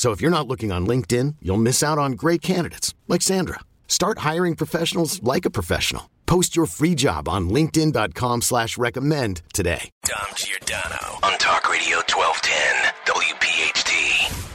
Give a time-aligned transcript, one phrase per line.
[0.00, 3.60] So if you're not looking on LinkedIn, you'll miss out on great candidates like Sandra.
[3.86, 6.08] Start hiring professionals like a professional.
[6.24, 9.90] Post your free job on LinkedIn.com slash recommend today.
[10.04, 14.48] Dom Giordano on Talk Radio 1210 WPHT.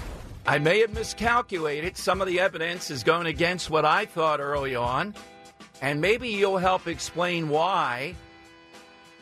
[0.47, 1.95] I may have miscalculated.
[1.95, 5.13] Some of the evidence is going against what I thought early on.
[5.79, 8.15] And maybe you'll help explain why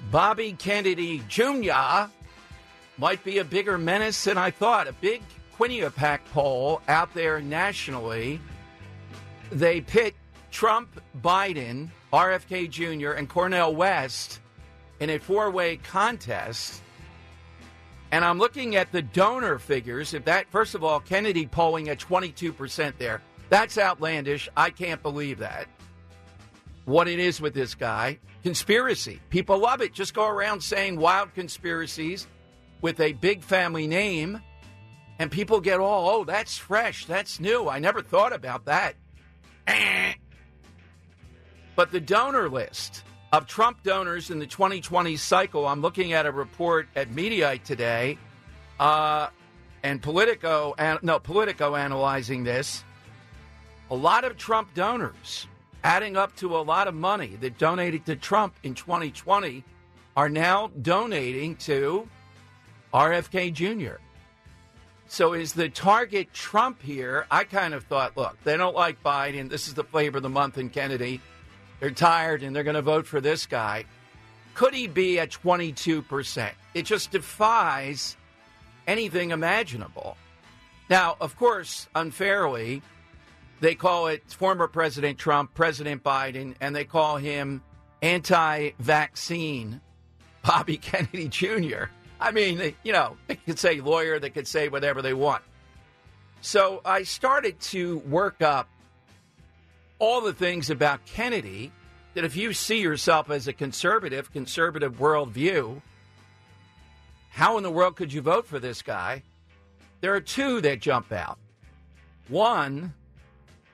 [0.09, 2.07] Bobby Kennedy Jr.
[2.97, 4.87] might be a bigger menace than I thought.
[4.87, 5.21] A big
[5.57, 8.39] Quinnipiac poll out there nationally.
[9.51, 10.15] They pit
[10.51, 14.39] Trump, Biden, RFK Jr., and Cornel West
[14.99, 16.81] in a four way contest.
[18.11, 20.13] And I'm looking at the donor figures.
[20.13, 23.21] If that, first of all, Kennedy polling at 22% there.
[23.49, 24.47] That's outlandish.
[24.55, 25.67] I can't believe that.
[26.85, 28.19] What it is with this guy.
[28.43, 29.19] Conspiracy.
[29.29, 29.93] People love it.
[29.93, 32.27] Just go around saying wild conspiracies
[32.81, 34.41] with a big family name,
[35.19, 37.05] and people get all, oh, that's fresh.
[37.05, 37.69] That's new.
[37.69, 38.95] I never thought about that.
[41.75, 46.31] But the donor list of Trump donors in the 2020 cycle, I'm looking at a
[46.31, 48.19] report at Mediaite today,
[48.79, 49.29] uh,
[49.81, 52.83] and Politico, no, Politico analyzing this.
[53.89, 55.47] A lot of Trump donors,
[55.83, 59.63] adding up to a lot of money that donated to Trump in 2020,
[60.15, 62.07] are now donating to
[62.93, 63.95] RFK Jr.
[65.13, 67.27] So is the target Trump here?
[67.29, 69.47] I kind of thought, look, they don't like Biden.
[69.47, 71.21] This is the flavor of the month in Kennedy.
[71.79, 73.85] They're tired and they're going to vote for this guy.
[74.55, 76.49] Could he be at 22%?
[76.73, 78.17] It just defies
[78.87, 80.17] anything imaginable.
[80.89, 82.81] Now, of course, unfairly,
[83.59, 87.61] they call it former President Trump, President Biden, and they call him
[88.01, 89.79] anti vaccine
[90.43, 91.83] Bobby Kennedy Jr.
[92.23, 95.43] I mean, you know, they could say lawyer, they could say whatever they want.
[96.39, 98.69] So I started to work up
[99.99, 101.73] all the things about Kennedy
[102.13, 105.81] that if you see yourself as a conservative, conservative worldview,
[107.29, 109.23] how in the world could you vote for this guy?
[109.99, 111.37] There are two that jump out.
[112.29, 112.93] One,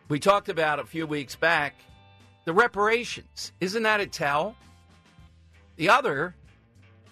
[0.08, 1.76] we talked about a few weeks back,
[2.46, 3.52] the reparations.
[3.60, 4.56] Isn't that a tell?
[5.76, 6.34] The other,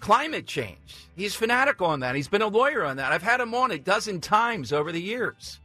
[0.00, 1.08] climate change.
[1.16, 2.14] He's fanatical on that.
[2.14, 3.12] He's been a lawyer on that.
[3.12, 5.60] I've had him on a dozen times over the years.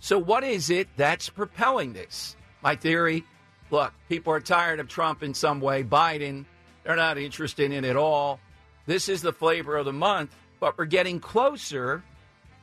[0.00, 2.36] So, what is it that's propelling this?
[2.62, 3.24] My theory
[3.72, 5.82] look, people are tired of Trump in some way.
[5.82, 6.44] Biden,
[6.84, 8.38] they're not interested in it all.
[8.86, 12.04] This is the flavor of the month, but we're getting closer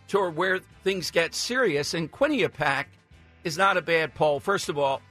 [0.10, 1.94] to where things get serious.
[1.94, 2.86] And Quinnipiac
[3.44, 4.40] is not a bad poll.
[4.40, 5.02] First of all,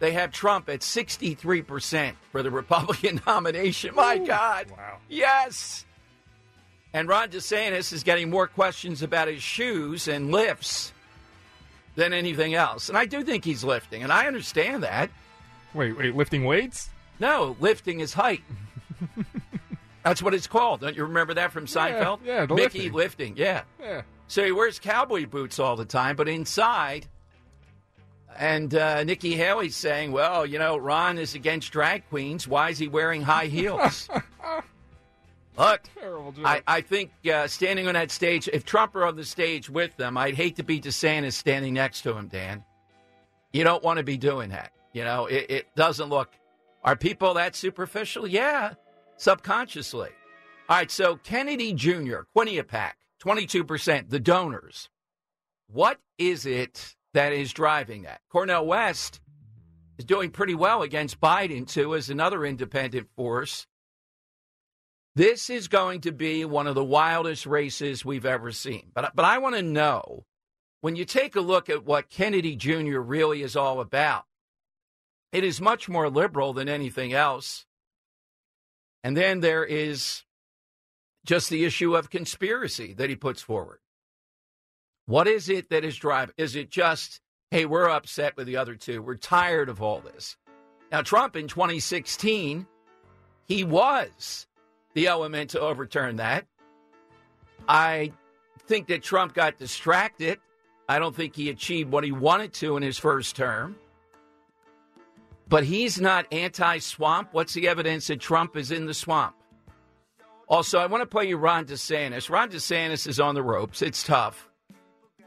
[0.00, 3.94] they have Trump at 63% for the Republican nomination.
[3.94, 4.70] My Ooh, God.
[4.70, 4.96] wow.
[5.08, 5.84] Yes.
[6.92, 10.92] And Ron DeSantis is getting more questions about his shoes and lifts
[11.94, 12.88] than anything else.
[12.88, 15.10] And I do think he's lifting, and I understand that.
[15.72, 16.88] Wait, wait, lifting weights?
[17.20, 18.42] No, lifting his height.
[20.02, 20.80] That's what it's called.
[20.80, 22.20] Don't you remember that from Seinfeld?
[22.24, 22.92] yeah, the Mickey lifting.
[22.94, 23.62] lifting, yeah.
[23.80, 24.02] Yeah.
[24.28, 27.06] So he wears cowboy boots all the time, but inside,
[28.36, 32.46] and uh, Nikki Haley's saying, well, you know, Ron is against drag queens.
[32.46, 34.08] Why is he wearing high heels?
[35.58, 35.82] Look,
[36.44, 39.94] I, I think uh, standing on that stage, if Trump were on the stage with
[39.96, 42.64] them, I'd hate to be DeSantis standing next to him, Dan.
[43.52, 44.72] You don't want to be doing that.
[44.92, 46.30] You know, it, it doesn't look.
[46.82, 48.26] Are people that superficial?
[48.26, 48.74] Yeah,
[49.18, 50.10] subconsciously.
[50.68, 54.88] All right, so Kennedy Jr., Quinnipiac, 22%, the donors.
[55.66, 58.20] What is it that is driving that?
[58.30, 59.20] Cornel West
[59.98, 63.66] is doing pretty well against Biden, too, as another independent force.
[65.16, 68.90] This is going to be one of the wildest races we've ever seen.
[68.94, 70.24] But, but I want to know
[70.80, 73.00] when you take a look at what Kennedy Jr.
[73.00, 74.24] really is all about,
[75.32, 77.66] it is much more liberal than anything else.
[79.02, 80.24] And then there is
[81.24, 83.79] just the issue of conspiracy that he puts forward.
[85.10, 86.36] What is it that is driving?
[86.38, 87.20] Is it just,
[87.50, 89.02] hey, we're upset with the other two?
[89.02, 90.36] We're tired of all this.
[90.92, 92.64] Now, Trump in 2016,
[93.48, 94.46] he was
[94.94, 96.46] the element to overturn that.
[97.68, 98.12] I
[98.68, 100.38] think that Trump got distracted.
[100.88, 103.74] I don't think he achieved what he wanted to in his first term.
[105.48, 107.30] But he's not anti swamp.
[107.32, 109.34] What's the evidence that Trump is in the swamp?
[110.46, 112.30] Also, I want to play you Ron DeSantis.
[112.30, 113.82] Ron DeSantis is on the ropes.
[113.82, 114.49] It's tough.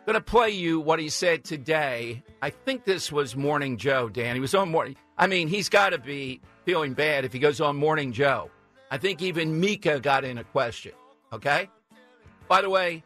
[0.06, 2.24] Going to play you what he said today.
[2.42, 4.36] I think this was Morning Joe, Dan.
[4.36, 4.98] He was on Morning.
[5.18, 8.52] I mean, he's got to be feeling bad if he goes on Morning Joe.
[8.92, 10.92] I think even Mika got in a question.
[11.32, 11.70] Okay?
[12.50, 13.02] By the way,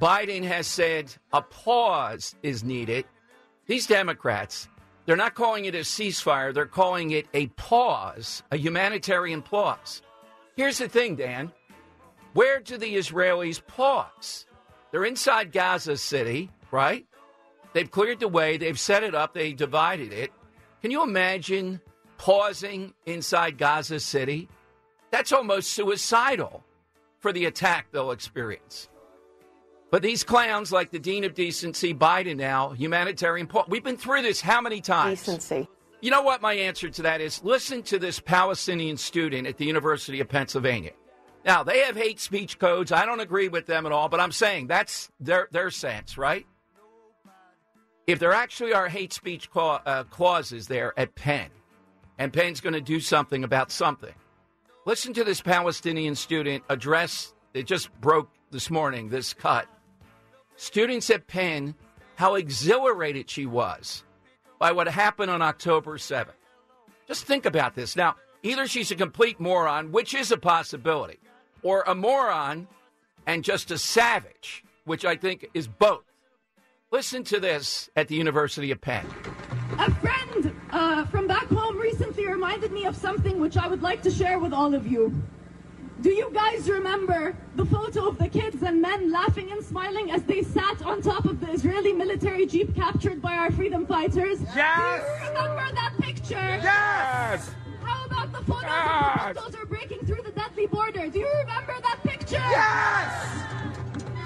[0.00, 3.06] Biden has said a pause is needed.
[3.66, 4.68] These Democrats,
[5.04, 10.00] they're not calling it a ceasefire, they're calling it a pause, a humanitarian pause.
[10.56, 11.50] Here's the thing, Dan.
[12.34, 14.46] Where do the Israelis pause?
[14.96, 17.04] They're inside Gaza City, right?
[17.74, 20.32] They've cleared the way, they've set it up, they divided it.
[20.80, 21.82] Can you imagine
[22.16, 24.48] pausing inside Gaza City?
[25.10, 26.64] That's almost suicidal
[27.18, 28.88] for the attack they'll experience.
[29.90, 34.40] But these clowns, like the Dean of Decency, Biden now, humanitarian, we've been through this
[34.40, 35.18] how many times?
[35.18, 35.68] Decency.
[36.00, 37.44] You know what my answer to that is?
[37.44, 40.92] Listen to this Palestinian student at the University of Pennsylvania.
[41.46, 42.90] Now, they have hate speech codes.
[42.90, 46.44] I don't agree with them at all, but I'm saying that's their, their sense, right?
[48.08, 51.48] If there actually are hate speech cla- uh, clauses there at Penn,
[52.18, 54.14] and Penn's going to do something about something,
[54.86, 57.32] listen to this Palestinian student address.
[57.54, 59.66] It just broke this morning, this cut.
[60.56, 61.76] Students at Penn,
[62.16, 64.02] how exhilarated she was
[64.58, 66.30] by what happened on October 7th.
[67.06, 67.94] Just think about this.
[67.94, 71.20] Now, either she's a complete moron, which is a possibility,
[71.66, 72.68] or a moron
[73.26, 76.04] and just a savage, which I think is both.
[76.92, 79.04] Listen to this at the University of Penn.
[79.80, 84.00] A friend uh, from back home recently reminded me of something which I would like
[84.02, 85.12] to share with all of you.
[86.02, 90.22] Do you guys remember the photo of the kids and men laughing and smiling as
[90.22, 94.38] they sat on top of the Israeli military jeep captured by our freedom fighters?
[94.54, 95.02] Yes!
[95.02, 96.60] Do you remember that picture?
[96.62, 97.50] Yes!
[97.82, 99.28] How about the photos Yes!
[99.30, 101.10] of the Mongols are breaking through the border?
[101.10, 102.36] Do you remember that picture?
[102.36, 103.42] Yes!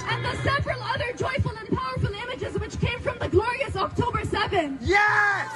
[0.09, 4.79] And the several other joyful and powerful images which came from the glorious October 7th.
[4.81, 5.49] Yes!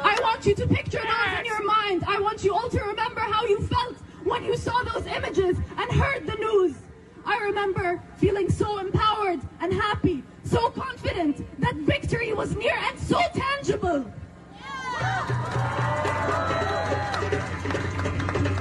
[0.00, 2.04] I want you to picture those in your mind.
[2.06, 5.92] I want you all to remember how you felt when you saw those images and
[5.92, 6.76] heard the news.
[7.24, 13.20] I remember feeling so empowered and happy, so confident that victory was near and so
[13.34, 14.10] tangible.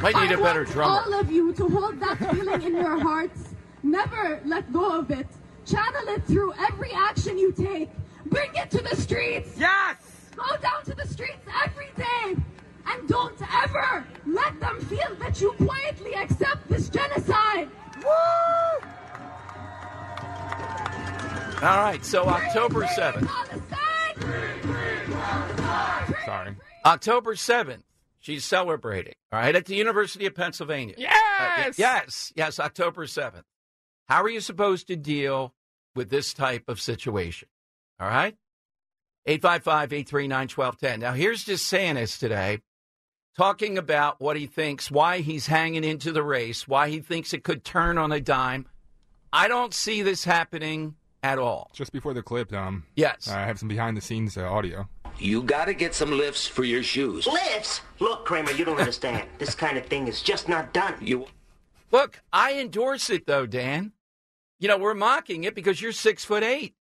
[0.02, 1.02] Might need I a better want drummer.
[1.06, 3.56] all of you to hold that feeling in your hearts.
[3.84, 5.28] Never let go of it.
[5.66, 7.90] Channel it through every action you take.
[8.28, 9.52] Bring it to the streets.
[9.58, 9.96] Yes!
[10.36, 12.36] Go down to the streets every day.
[12.86, 17.70] And don't ever let them feel that you quietly accept this genocide.
[21.60, 23.28] All right, so October Free 7th.
[25.32, 26.16] Palestine!
[26.26, 26.56] Sorry.
[26.86, 27.84] October 7th,
[28.20, 30.96] she's celebrating, all right, at the University of Pennsylvania.
[30.98, 31.78] Uh, Yes!
[31.80, 33.44] yes, yes, October 7th.
[34.08, 35.54] How are you supposed to deal
[35.96, 37.50] with this type of situation?
[38.00, 38.36] All right?
[39.26, 41.00] 855 839 1210.
[41.02, 42.60] Now, here's DeSantis today
[43.38, 47.44] talking about what he thinks, why he's hanging into the race, why he thinks it
[47.44, 48.66] could turn on a dime.
[49.34, 51.70] I don't see this happening at all.
[51.74, 53.28] Just before the clip, um, Yes.
[53.28, 54.88] I have some behind the scenes uh, audio.
[55.20, 57.26] You gotta get some lifts for your shoes.
[57.28, 57.82] Lifts?
[58.00, 59.28] Look, Kramer, you don't understand.
[59.40, 60.96] this kind of thing is just not done.
[61.02, 61.26] You
[61.92, 63.94] Look, I endorse it though, Dan.
[64.60, 66.74] You know, we're mocking it because you're six foot eight.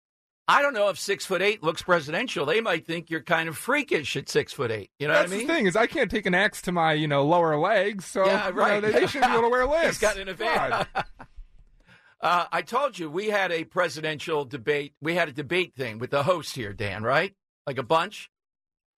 [0.48, 2.46] I don't know if six foot eight looks presidential.
[2.46, 4.92] They might think you're kind of freakish at six foot eight.
[5.00, 5.48] You know That's what I mean?
[5.48, 8.26] the thing is, I can't take an axe to my you know lower legs, so
[8.26, 8.80] Yeah, you know, right.
[8.82, 9.88] they, they should be able to wear lifts.
[9.88, 10.88] He's got an advantage.
[12.22, 14.94] Uh, I told you we had a presidential debate.
[15.00, 17.36] We had a debate thing with the host here, Dan, right?
[17.66, 18.30] Like a bunch.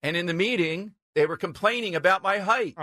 [0.04, 2.76] And in the meeting, they were complaining about my height.
[2.78, 2.82] Oh,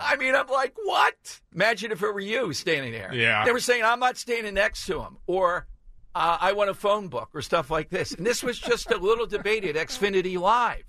[0.00, 1.40] I mean, I'm like, what?
[1.52, 3.12] Imagine if it were you standing there.
[3.12, 3.44] Yeah.
[3.44, 5.16] They were saying, I'm not standing next to him.
[5.26, 5.66] Or
[6.14, 8.12] uh, I want a phone book or stuff like this.
[8.12, 10.84] And this was just a little debate at Xfinity Live.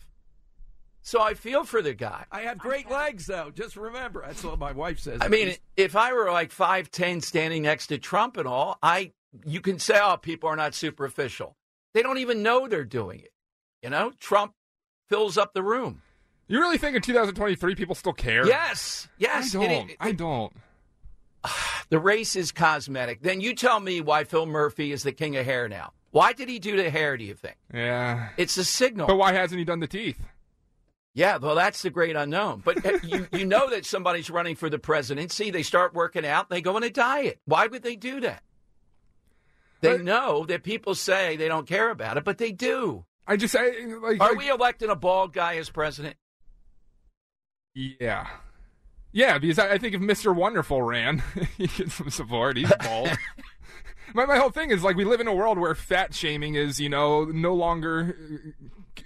[1.02, 2.26] So I feel for the guy.
[2.32, 3.52] I have great legs, though.
[3.52, 5.20] Just remember, that's what my wife says.
[5.22, 9.12] I mean, if I were like 5'10 standing next to Trump and all, I
[9.46, 11.56] you can say, oh, people are not superficial.
[11.94, 13.32] They don't even know they're doing it.
[13.86, 14.54] You know, Trump
[15.10, 16.02] fills up the room.
[16.48, 18.44] You really think in 2023 people still care?
[18.48, 19.54] Yes, yes.
[19.56, 19.90] I don't.
[19.92, 20.54] it- I don't.
[21.90, 23.22] the race is cosmetic.
[23.22, 25.94] Then you tell me why Phil Murphy is the king of hair now.
[26.10, 27.58] Why did he do the hair, do you think?
[27.72, 28.30] Yeah.
[28.38, 29.06] It's a signal.
[29.06, 30.20] But why hasn't he done the teeth?
[31.14, 32.64] Yeah, well, that's the great unknown.
[32.66, 35.52] But you, you know that somebody's running for the presidency.
[35.52, 37.40] They start working out, they go on a diet.
[37.46, 38.42] Why would they do that?
[39.82, 43.06] They But- know that people say they don't care about it, but they do.
[43.28, 43.70] I just I,
[44.02, 44.22] like.
[44.22, 46.16] Are like- we electing a bald guy as president?
[47.74, 48.28] Yeah.
[49.12, 50.36] Yeah, because I, I think if Mr.
[50.36, 51.24] Wonderful ran,
[51.58, 52.58] he'd get some support.
[52.58, 53.10] He's bald.
[54.14, 56.80] my, my whole thing is like we live in a world where fat shaming is,
[56.80, 58.16] you know, no longer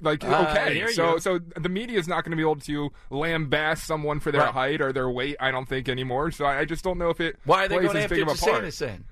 [0.01, 0.87] like Uh, okay.
[0.93, 1.17] so go.
[1.19, 4.51] so the media is not going to be able to lambast someone for their Right.
[4.53, 5.35] height or their weight.
[5.39, 6.31] I don't think anymore.
[6.31, 8.27] So I, I just don't know if it Why are they plays going after big
[8.27, 8.63] of a part.
[8.63, 9.05] DeSantis then?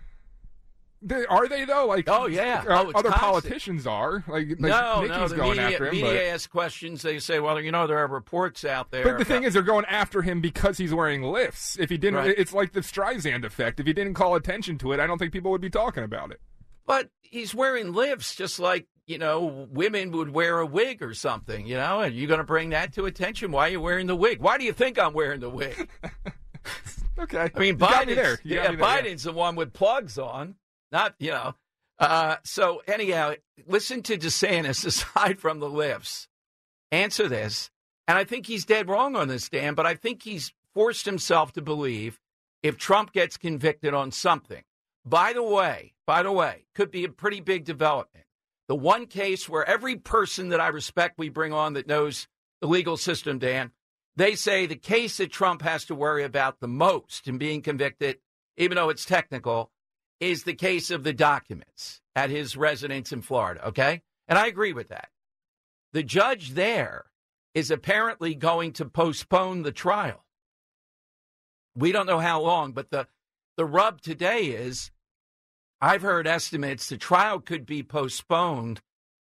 [1.02, 1.86] They, are they though?
[1.86, 2.64] Like Oh, yeah.
[2.68, 3.16] uh, Oh, other constant.
[3.16, 4.24] politicians are.
[4.28, 5.38] Like, like no, Nikki's no.
[5.38, 5.92] Going media, after him.
[5.92, 7.02] media but- asks questions.
[7.04, 9.04] They say, well, you know, there are reports out there.
[9.04, 11.78] But the thing is, they're going after him because he's wearing lifts.
[11.80, 12.36] If he didn't, Right.
[12.38, 13.80] it's like the Streisand effect.
[13.80, 16.32] If he didn't call attention to it, I don't think people would be talking about
[16.32, 16.42] it.
[16.88, 21.68] But he's wearing lifts just like, you know, women would wear a wig or something,
[21.68, 23.52] you know, and you're going to bring that to attention.
[23.52, 24.42] Why are you wearing the wig?
[24.42, 25.90] Why do you think I'm wearing the wig?
[27.20, 28.40] Okay, I mean, me Biden's, there.
[28.44, 29.02] You yeah, me there, yeah.
[29.02, 30.54] Biden's the one with plugs on,
[30.92, 31.56] not, you know.
[32.00, 33.34] Uh, so, anyhow,
[33.66, 36.28] listen to DeSantis aside from the lifts.
[36.92, 37.70] Answer this.
[38.08, 41.52] And I think he's dead wrong on this, Dan, but I think he's forced himself
[41.54, 42.20] to believe
[42.64, 44.64] if Trump gets convicted on something.
[45.06, 48.26] By the way, by the way, could be a pretty big development.
[48.68, 52.28] The one case where every person that I respect we bring on that knows
[52.62, 53.72] the legal system, Dan,
[54.16, 58.18] they say the case that Trump has to worry about the most in being convicted,
[58.58, 59.72] even though it's technical,
[60.20, 63.68] is the case of the documents at his residence in Florida.
[63.68, 64.02] Okay.
[64.28, 65.10] And I agree with that.
[65.94, 67.06] The judge there
[67.54, 70.26] is apparently going to postpone the trial.
[71.76, 73.08] We don't know how long, but the,
[73.56, 74.92] the rub today is
[75.80, 78.82] I've heard estimates the trial could be postponed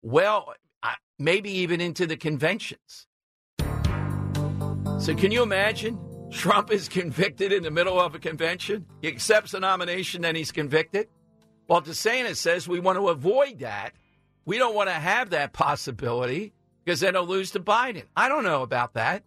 [0.02, 3.08] well, uh, maybe even into the conventions.
[5.00, 6.00] So, can you imagine?
[6.32, 8.86] Trump is convicted in the middle of a convention.
[9.02, 11.08] He accepts the nomination, then he's convicted.
[11.68, 13.94] Well, DeSantis says we want to avoid that.
[14.46, 18.04] We don't want to have that possibility because then he'll lose to Biden.
[18.16, 19.24] I don't know about that.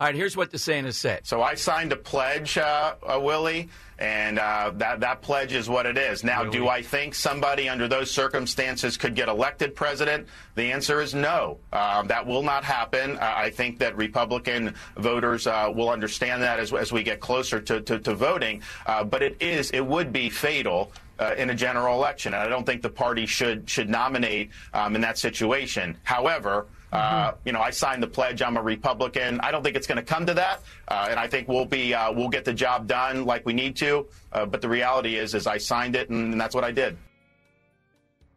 [0.00, 1.26] All right, here's what DeSantis said.
[1.26, 5.84] So I signed a pledge, uh, uh, Willie, and uh, that that pledge is what
[5.84, 6.24] it is.
[6.24, 10.26] Now, do I think somebody under those circumstances could get elected president?
[10.54, 11.58] The answer is no.
[11.70, 13.18] Uh, that will not happen.
[13.18, 17.60] Uh, I think that Republican voters uh, will understand that as, as we get closer
[17.60, 18.62] to, to, to voting.
[18.86, 20.92] Uh, but it is it would be fatal.
[21.18, 24.94] Uh, in a general election, and I don't think the party should should nominate um,
[24.94, 25.94] in that situation.
[26.02, 28.42] However, uh, you know, I signed the pledge.
[28.42, 29.40] I'm a Republican.
[29.40, 31.94] I don't think it's going to come to that, uh, and I think we'll be
[31.94, 34.06] uh, we'll get the job done like we need to.
[34.32, 36.96] Uh, but the reality is, is I signed it, and, and that's what I did.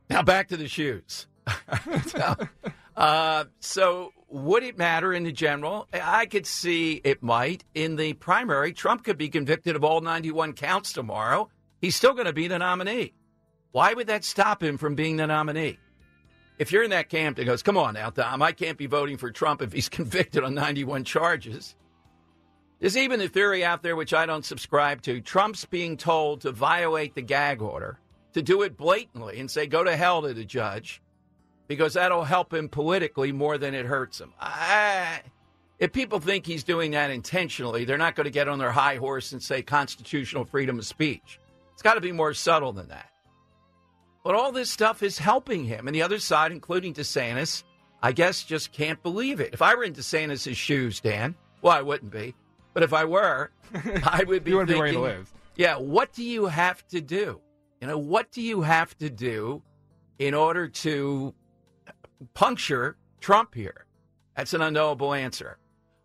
[0.10, 1.28] Now back to the shoes.
[2.96, 5.88] Uh, so would it matter in the general?
[5.92, 7.64] I could see it might.
[7.74, 11.50] In the primary, Trump could be convicted of all 91 counts tomorrow.
[11.82, 13.14] He's still going to be the nominee.
[13.72, 15.80] Why would that stop him from being the nominee?
[16.58, 19.18] If you're in that camp that goes, come on now, Tom, I can't be voting
[19.18, 21.76] for Trump if he's convicted on 91 charges.
[22.80, 25.22] There's even a theory out there which I don't subscribe to.
[25.22, 27.98] Trump's being told to violate the gag order,
[28.34, 31.02] to do it blatantly and say, go to hell to the judge,
[31.68, 34.34] because that'll help him politically more than it hurts him.
[34.38, 35.22] I,
[35.80, 38.98] if people think he's doing that intentionally, they're not going to get on their high
[38.98, 41.40] horse and say constitutional freedom of speech.
[41.72, 43.10] It's got to be more subtle than that.
[44.24, 45.88] But all this stuff is helping him.
[45.88, 47.64] And the other side, including DeSantis,
[48.02, 49.54] I guess just can't believe it.
[49.54, 52.34] If I were in DeSantis' shoes, Dan, well, I wouldn't be.
[52.74, 53.52] But if I were,
[54.04, 55.34] I would be You wouldn't be wearing the lives.
[55.56, 57.40] yeah, what do you have to do?
[57.82, 59.62] You know, what do you have to do
[60.20, 61.34] in order to
[62.34, 63.86] puncture Trump here?
[64.36, 65.58] That's an unknowable answer.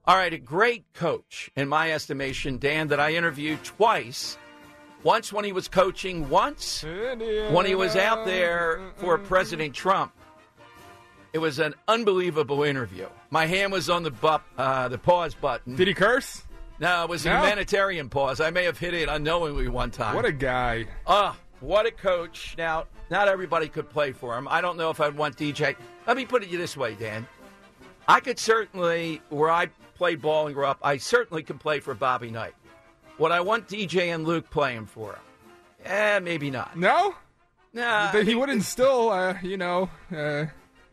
[0.06, 4.38] All right, a great coach, in my estimation, Dan, that I interviewed twice.
[5.04, 10.12] Once when he was coaching, once when he was out there for President Trump.
[11.32, 13.06] It was an unbelievable interview.
[13.30, 15.76] My hand was on the bu- uh, the pause button.
[15.76, 16.42] Did he curse?
[16.80, 17.36] No, it was a No?
[17.40, 18.40] humanitarian pause.
[18.40, 20.14] I may have hit it unknowingly one time.
[20.16, 20.86] What a guy!
[21.06, 22.54] Ah, what a coach.
[22.56, 24.48] Now, not everybody could play for him.
[24.48, 25.76] I don't know if I'd want DJ.
[26.06, 27.26] Let me put it this way, Dan.
[28.08, 31.94] I could certainly, where I played ball and grew up, I certainly could play for
[31.94, 32.54] Bobby Knight.
[33.18, 35.20] Would I want DJ and Luke playing for him?
[35.84, 36.76] Eh, maybe not.
[36.76, 37.14] No.
[37.72, 40.46] Nah, That he would instill, uh, you know, uh,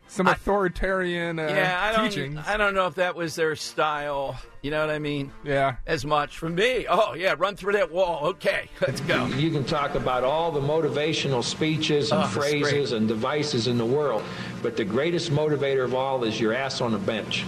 [0.08, 2.10] some authoritarian uh, yeah, I don't.
[2.10, 2.40] teachings.
[2.46, 4.38] I don't know if that was their style.
[4.62, 5.32] You know what I mean?
[5.44, 5.78] Yeah.
[5.88, 6.86] As much for me.
[6.88, 8.26] Oh yeah, run through that wall.
[8.28, 9.26] Okay, let's go.
[9.28, 13.86] You can talk about all the motivational speeches and Oh, phrases and devices in the
[13.86, 14.22] world,
[14.62, 17.46] but the greatest motivator of all is your ass on the bench.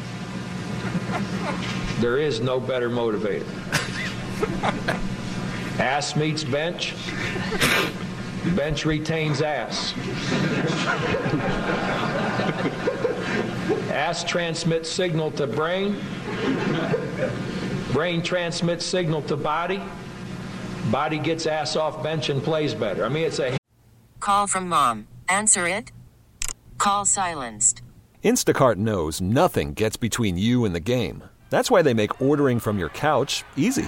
[2.00, 3.46] there is no better motivator.
[5.79, 6.96] ass meets bench,
[8.56, 9.94] bench retains ass.
[13.91, 15.98] ass transmits signal to brain,
[17.94, 19.82] brain transmits signal to body,
[20.91, 23.06] body gets ass off bench and plays better.
[23.06, 23.58] I mean, it's a
[24.20, 25.08] Call from mom.
[25.29, 25.91] Answer it.
[26.77, 27.82] Call silenced.
[28.25, 31.24] Instacart knows nothing gets between you and the game.
[31.50, 33.88] That's why they make ordering from your couch easy.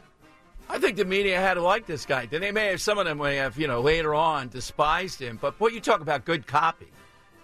[0.71, 2.25] I think the media had to like this guy.
[2.27, 5.37] Then they may have some of them may have, you know, later on despised him.
[5.41, 6.87] But what you talk about good copy.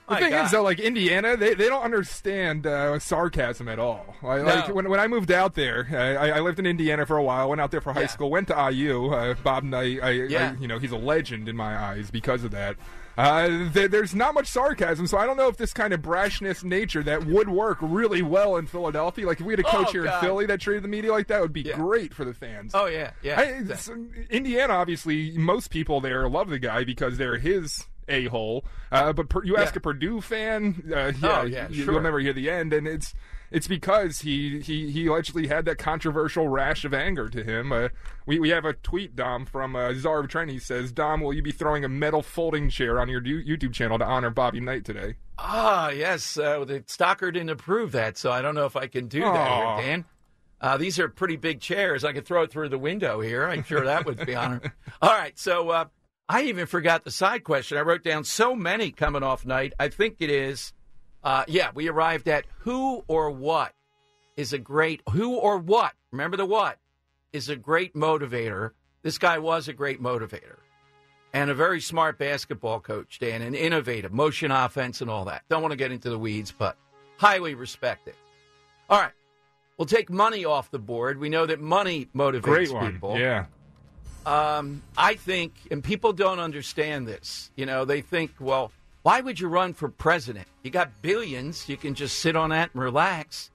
[0.08, 0.46] The My thing God.
[0.46, 4.16] is, though, like Indiana, they, they don't understand uh, sarcasm at all.
[4.24, 4.56] Like, No.
[4.56, 7.50] like, when, when I moved out there, I, I lived in Indiana for a while.
[7.50, 8.08] Went out there for high Yeah.
[8.08, 8.30] school.
[8.30, 9.08] Went to IU.
[9.12, 10.54] Uh, Bob Knight, I, Yeah.
[10.58, 12.78] I, you know, he's a legend in my eyes because of that.
[13.18, 16.64] Uh, there, there's not much sarcasm, so I don't know if this kind of brashness
[16.64, 19.26] nature that would work really well in Philadelphia.
[19.26, 20.22] Like if we had a coach Oh, here God.
[20.24, 21.76] in Philly that treated the media like that, would be Yeah.
[21.78, 22.74] great for the fans.
[22.76, 23.40] Oh yeah, yeah.
[23.40, 23.90] I, it's-
[24.30, 28.64] Indiana, obviously, most people there love the guy because they're his a hole.
[28.92, 29.80] Uh, but per, you ask Yeah.
[29.80, 33.14] a Purdue fan, uh, yeah, Oh, yeah, you'll never hear the end, and it's
[33.52, 37.72] it's because he, he, he allegedly had that controversial rash of anger to him.
[37.72, 37.90] Uh,
[38.26, 40.52] we we have a tweet, Dom, from uh, Czar of Trent.
[40.52, 43.98] He says, "Dom, will you be throwing a metal folding chair on your YouTube channel
[44.00, 46.38] to honor Bobby Knight today?" Ah, yes.
[46.38, 49.78] Uh, the Stocker didn't approve that, so I don't know if I can do that
[49.80, 50.06] here, Dan.
[50.60, 52.04] Uh, these are pretty big chairs.
[52.04, 53.48] I could throw it through the window here.
[53.48, 54.62] I'm sure that would be honor.
[55.02, 55.86] All right, so uh,
[56.28, 57.78] I even forgot the side question.
[57.78, 59.74] I wrote down so many coming off Knight.
[59.80, 60.74] I think it is,
[61.28, 63.74] uh, yeah, we arrived at who or what
[64.38, 66.78] is a great, who or what, remember the what,
[67.34, 68.72] is a great motivator.
[69.02, 70.56] This guy was a great motivator
[71.34, 75.44] and a very smart basketball coach, Dan, and innovative, motion offense and all that.
[75.50, 76.78] Don't want to get into the weeds, but
[77.18, 78.16] highly respected.
[78.90, 79.12] All right.
[79.78, 81.20] We'll take money off the board.
[81.20, 83.20] We know that money motivates Great one, people.
[83.20, 83.48] yeah.
[84.26, 87.52] Um, I think, and people don't understand this.
[87.58, 88.72] You know, they think, well,
[89.08, 90.50] why would you run for president?
[90.64, 91.70] You got billions.
[91.70, 93.52] You can just sit on that and relax.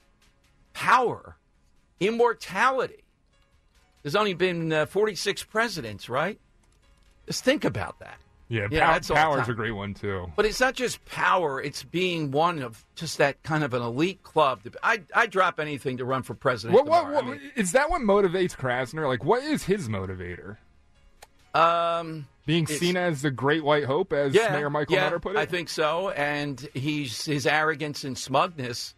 [0.72, 1.36] Power,
[2.00, 3.04] immortality.
[4.02, 6.40] There's only been uh, 46 presidents, right?
[7.26, 8.16] Just think about that.
[8.48, 10.32] Yeah, Yeah, pow- that's power's a great one too.
[10.36, 14.22] But it's not just power; it's being one of just that kind of an elite
[14.22, 14.60] club.
[14.82, 16.74] I I drop anything to run for president.
[16.74, 19.06] What, what, what, is that what motivates Krasner?
[19.06, 20.56] Like, what is his motivator?
[21.54, 25.20] Um, Being it's- seen as the great white hope, as yeah, Mayor Michael yeah, Nutter
[25.20, 25.38] put it.
[25.38, 28.94] I think so, and he's his arrogance and smugness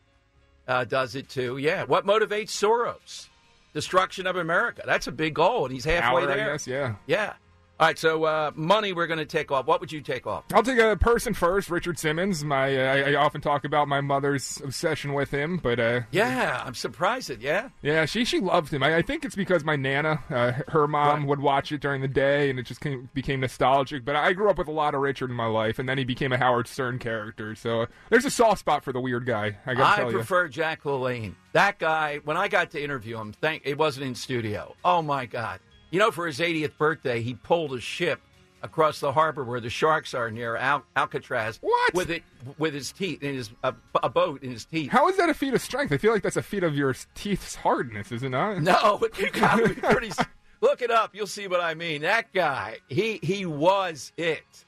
[0.67, 1.59] uh, does it too.
[1.59, 3.29] Yeah, what motivates Soros?
[3.75, 4.83] Destruction of America.
[4.87, 6.53] That's a big goal, and he's halfway Power, there.
[6.53, 6.95] guess, yeah.
[7.07, 7.35] Yeah.
[7.81, 9.67] All right, so uh, money we're going to take off.
[9.67, 10.45] What would you take off?
[10.53, 11.69] I'll take a person first.
[11.69, 12.45] Richard Simmons.
[12.45, 16.63] My, uh, I, I often talk about my mother's obsession with him, but uh, Yeah,
[16.65, 17.71] I'm surprised It yeah.
[17.83, 18.85] yeah, she she loved him.
[18.85, 22.07] I, I think it's because my nana, uh, her mom, would watch it during the
[22.07, 24.05] day, and it just came, became nostalgic.
[24.05, 26.05] But I grew up with a lot of Richard in my life, and then he
[26.05, 27.57] became a Howard Stern character.
[27.57, 29.57] So uh, there's a soft spot for the weird guy.
[29.67, 30.19] I I tell you.
[30.19, 31.35] prefer Jack LaLanne.
[31.53, 34.77] That guy, when I got to interview him, thank it wasn't in studio.
[34.85, 35.59] Oh my God!
[35.95, 38.21] You know, for his 80th birthday, he pulled a ship
[38.65, 41.61] across the harbor where the sharks are near Al- Alcatraz.
[41.63, 41.95] What?
[41.95, 42.25] With it,
[42.59, 44.91] with his teeth in his a, a boat in his teeth.
[44.91, 45.93] How is that a feat of strength?
[45.93, 48.61] I feel like that's a feat of your teeth's hardness, is it not?
[48.63, 50.11] No, but you got to be pretty.
[50.61, 51.15] Look it up.
[51.15, 52.03] You'll see what I mean.
[52.03, 54.65] That guy, he he was it.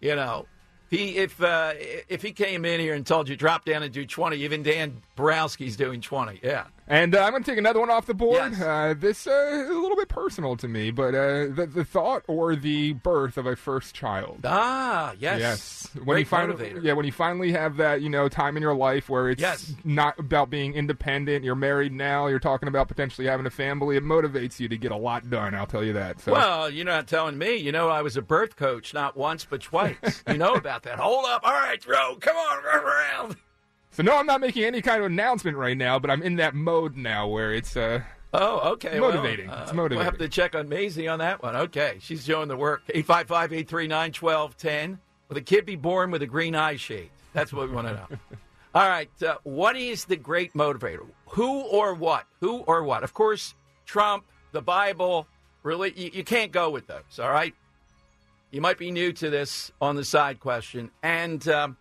[0.00, 0.46] You know,
[0.88, 1.74] he if uh,
[2.08, 5.02] if he came in here and told you drop down and do twenty, even Dan
[5.16, 6.40] Borowski's doing twenty.
[6.42, 6.64] Yeah.
[6.86, 8.60] And uh, I'm going to take another one off the board.
[8.60, 12.24] Uh, this uh, is a little bit personal to me, but uh, the, the thought
[12.28, 14.40] or the birth of a first child.
[14.44, 15.40] Ah, yes.
[15.40, 15.90] Yes.
[15.94, 16.82] When Great you finally, motivator.
[16.84, 19.72] yeah, when you finally have that, you know, time in your life where it's Yes.
[19.82, 21.42] not about being independent.
[21.42, 22.26] You're married now.
[22.26, 23.96] You're talking about potentially having a family.
[23.96, 25.54] It motivates you to get a lot done.
[25.54, 26.20] I'll tell you that.
[26.20, 26.32] So.
[26.32, 27.56] Well, you're not telling me.
[27.56, 30.22] You know, I was a birth coach not once but twice.
[30.28, 30.98] you know about that.
[30.98, 31.40] Hold up.
[31.44, 33.36] All right, Joe, come on, run around.
[33.94, 36.54] So no, I'm not making any kind of announcement right now, but I'm in that
[36.54, 38.00] mode now where it's uh
[38.36, 38.98] Oh, okay.
[38.98, 39.46] motivating.
[39.46, 41.54] Well, uh, it's We'll have to check on Maisie on that one.
[41.54, 41.98] Okay.
[42.00, 42.82] She's doing the work.
[42.88, 44.98] 855 839 1210.
[45.28, 47.10] Will the kid be born with a green eye shade?
[47.32, 48.06] That's what we want to know.
[48.74, 49.08] All right.
[49.22, 51.06] Uh, what is the great motivator?
[51.26, 52.24] Who or what?
[52.40, 53.04] Who or what?
[53.04, 53.54] Of course,
[53.86, 55.28] Trump, the Bible,
[55.62, 57.20] really, you, you can't go with those.
[57.20, 57.54] All right.
[58.50, 60.90] You might be new to this on the side question.
[61.04, 61.76] And um,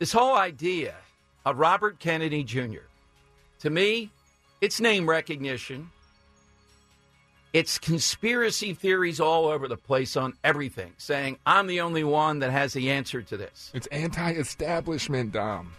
[0.00, 0.96] this whole idea
[1.44, 2.86] of Robert Kennedy Jr.,
[3.60, 4.10] to me,
[4.60, 5.90] it's name recognition.
[7.52, 12.50] It's conspiracy theories all over the place on everything, saying, I'm the only one that
[12.52, 13.70] has the answer to this.
[13.74, 15.72] It's anti-establishment, Dom.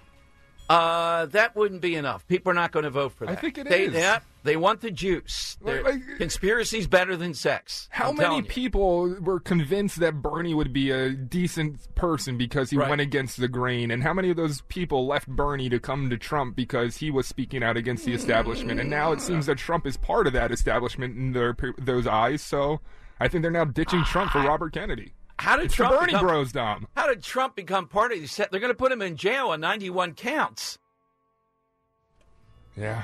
[0.70, 2.28] Uh, that wouldn't be enough.
[2.28, 3.38] People are not going to vote for that.
[3.38, 3.94] I think it they, is.
[3.94, 5.58] Yeah, they want the juice.
[5.64, 7.88] They're- Conspiracy's better than sex.
[7.92, 12.78] How I'm many people were convinced that Bernie would be a decent person because he
[12.78, 12.90] Right.
[12.90, 13.92] went against the grain?
[13.92, 17.28] And how many of those people left Bernie to come to Trump because he was
[17.28, 18.80] speaking out against the establishment?
[18.80, 22.42] And now it seems that Trump is part of that establishment in their those eyes.
[22.42, 22.82] So
[23.20, 25.14] I think they're now ditching Trump for ah, Robert Kennedy.
[25.38, 26.88] How did it's Trump Bernie become- Bros, Dom?
[26.96, 28.52] How did Trump become part of the set?
[28.52, 30.78] They're going to put him in jail on 91 counts.
[32.76, 33.04] Yeah.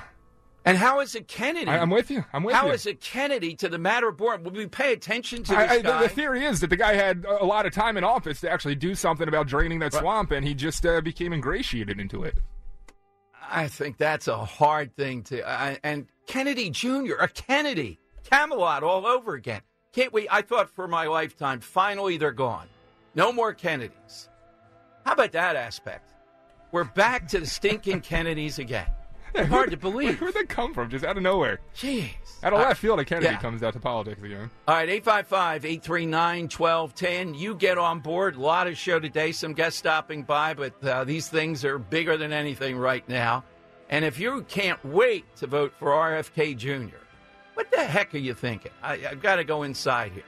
[0.67, 1.71] And how is it Kennedy?
[1.71, 2.25] I- I'm with you.
[2.33, 2.67] I'm with How you.
[2.69, 4.43] How is it Kennedy to the matter of born?
[4.43, 6.03] Will we pay attention to this I, I, the, guy?
[6.03, 8.75] the theory is that the guy had a lot of time in office to actually
[8.75, 12.35] do something about draining that swamp, and he just uh, became ingratiated into it.
[13.49, 15.47] I think that's a hard thing to.
[15.47, 17.97] I and Kennedy Jr., a Kennedy,
[18.29, 19.61] Camelot all over again.
[19.93, 20.27] Can't we?
[20.29, 22.67] I thought for my lifetime, finally they're gone.
[23.15, 24.27] No more Kennedys.
[25.05, 26.13] How about that aspect?
[26.73, 28.87] We're back to the stinking Kennedys again.
[29.35, 30.19] Hard to believe.
[30.19, 30.89] Where'd that come from?
[30.89, 31.59] Just out of nowhere.
[31.75, 32.09] Jeez.
[32.43, 33.39] Out of left field, a Kennedy yeah.
[33.39, 34.49] comes out to politics again.
[34.67, 37.33] All right, 855 839 1210.
[37.33, 38.35] You get on board.
[38.35, 42.17] A lot of show today, some guests stopping by, but uh, these things are bigger
[42.17, 43.43] than anything right now.
[43.89, 46.97] And if you can't wait to vote for RFK Jr.,
[47.53, 48.71] what the heck are you thinking?
[48.83, 50.23] I, I've got to go inside here.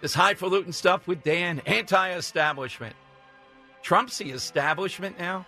[0.00, 2.96] This highfalutin stuff with Dan, anti establishment.
[3.82, 5.44] Trump's the establishment now?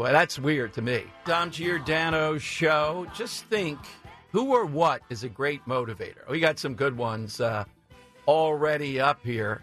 [0.00, 1.04] Boy, that's weird to me.
[1.26, 3.06] Dom Giordano show.
[3.14, 3.78] Just think
[4.32, 6.26] who or what is a great motivator?
[6.30, 7.66] We got some good ones uh,
[8.26, 9.60] already up here.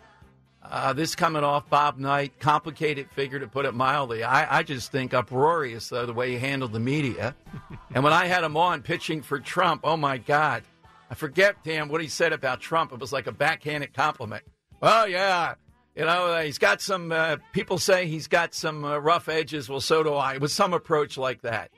[0.61, 4.23] Uh, this coming off Bob Knight, complicated figure to put it mildly.
[4.23, 7.35] I, I just think uproarious, though, the way he handled the media.
[7.95, 10.61] and when I had him on pitching for Trump, oh my God.
[11.09, 12.91] I forget, damn, what he said about Trump.
[12.93, 14.43] It was like a backhanded compliment.
[14.83, 15.55] Oh, yeah,
[15.97, 19.67] you know, uh, he's got some, uh, people say he's got some uh, rough edges.
[19.67, 20.35] Well, so do I.
[20.35, 21.71] It was some approach like that.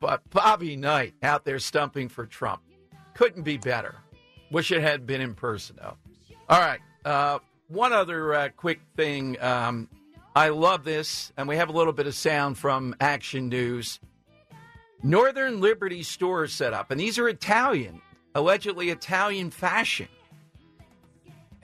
[0.00, 2.62] But Bobby Knight out there stumping for Trump
[3.14, 3.94] couldn't be better.
[4.50, 5.96] Wish it had been in person, though.
[6.48, 6.80] All right.
[7.04, 7.38] Uh,
[7.68, 9.40] one other uh, quick thing.
[9.40, 9.88] Um,
[10.34, 14.00] I love this, and we have a little bit of sound from Action News.
[15.02, 18.02] Northern Liberty stores set up, and these are Italian,
[18.34, 20.08] allegedly Italian fashion.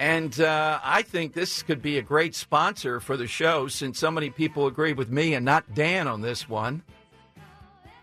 [0.03, 4.11] And uh, I think this could be a great sponsor for the show since so
[4.11, 6.83] many people agree with me and not Dan on this one.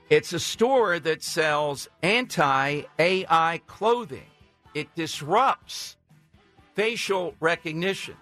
[0.10, 4.30] It's a store that sells anti AI clothing,
[4.74, 5.98] it disrupts
[6.74, 8.16] facial recognition.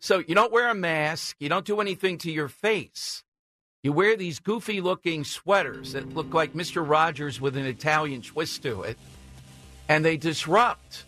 [0.00, 3.24] So you don't wear a mask, you don't do anything to your face.
[3.82, 6.82] You wear these goofy looking sweaters that look like Mr.
[6.88, 8.96] Rogers with an Italian twist to it,
[9.86, 11.04] and they disrupt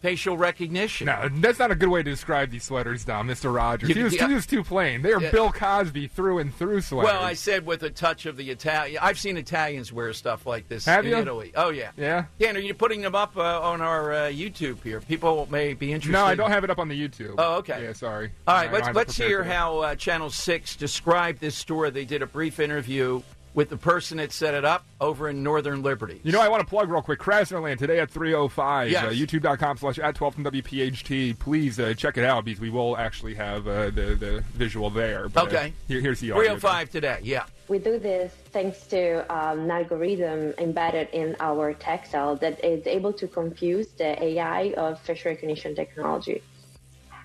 [0.00, 1.06] facial recognition.
[1.06, 3.52] No, that's not a good way to describe these sweaters, Dom, Mr.
[3.54, 3.88] Rogers.
[3.88, 4.28] You- he, was, yeah.
[4.28, 5.02] he was too plain.
[5.02, 5.30] They are Yeah.
[5.30, 7.12] Bill Cosby through and through sweaters.
[7.12, 8.98] Well, I said with a touch of the Italian.
[9.02, 11.18] I've seen Italians wear stuff like this Have in you?
[11.18, 11.52] Italy.
[11.56, 11.90] Oh yeah.
[11.96, 12.26] Yeah?
[12.38, 15.00] Dan, are you putting them up uh, on our uh, YouTube here?
[15.00, 16.12] People may be interested.
[16.12, 17.34] No, I don't have it up on the YouTube.
[17.38, 17.82] Oh, okay.
[17.82, 18.32] Yeah, sorry.
[18.46, 21.90] All right, I let's let's hear how uh, Channel Six described this story.
[21.90, 23.22] They did a brief interview
[23.56, 26.20] with the person that set it up over in Northern Liberty.
[26.22, 27.18] You know, I want to plug real quick.
[27.18, 28.90] Krasnerland today at 3.05.
[28.90, 29.04] Yes.
[29.04, 31.38] Uh, YouTube.com slash at 12 WPHT.
[31.38, 35.30] Please uh, check it out because we will actually have uh, the, the visual there.
[35.30, 35.72] But, uh, Okay.
[35.88, 36.42] here, here's the audio.
[36.58, 37.18] 305 today.
[37.22, 37.44] Yeah.
[37.68, 43.14] We do this thanks to um, an algorithm embedded in our textile that is able
[43.14, 46.42] to confuse the AI of facial recognition technology.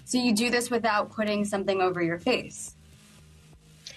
[0.06, 2.74] So you do this without putting something over your face.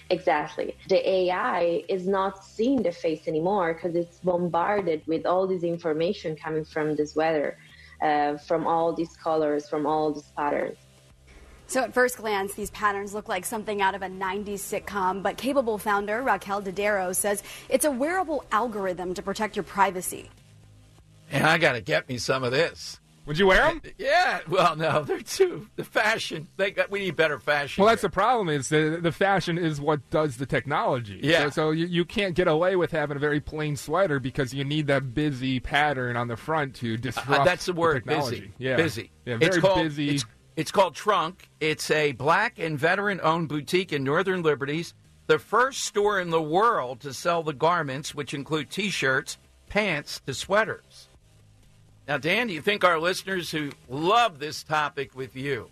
[0.09, 0.75] Exactly.
[0.87, 6.35] The AI is not seeing the face anymore because it's bombarded with all this information
[6.35, 7.57] coming from this weather,
[8.01, 10.77] uh, from all these colors, from all these patterns.
[11.67, 15.37] So, at first glance, these patterns look like something out of a 90s sitcom, but
[15.37, 20.29] Capable founder Rachele Didero says it's a wearable algorithm to protect your privacy.
[21.31, 22.99] And I got to get me some of this.
[23.25, 23.81] Would you wear them?
[23.97, 24.41] Yeah.
[24.47, 26.47] Well, no, they're too the fashion.
[26.57, 27.81] They got, we need better fashion.
[27.83, 28.49] Well, that's the problem.
[28.49, 31.19] Is the the fashion is what does the technology.
[31.23, 31.45] Yeah.
[31.45, 34.63] So, so you, you can't get away with having a very plain sweater because you
[34.63, 37.29] need that busy pattern on the front to disrupt.
[37.29, 38.39] Uh, that's the word, technology.
[38.41, 38.53] busy.
[38.59, 38.75] Yeah.
[38.75, 39.11] Busy.
[39.25, 39.37] Yeah.
[39.37, 40.09] Very it's called, busy.
[40.09, 41.49] It's, it's called Trunk.
[41.59, 44.93] It's a black and veteran-owned boutique in Northern Liberties.
[45.27, 50.33] The first store in the world to sell the garments, which include T-shirts, pants, to
[50.35, 51.04] sweaters.
[52.07, 55.69] Now, Dan, do you think our listeners who love this topic with you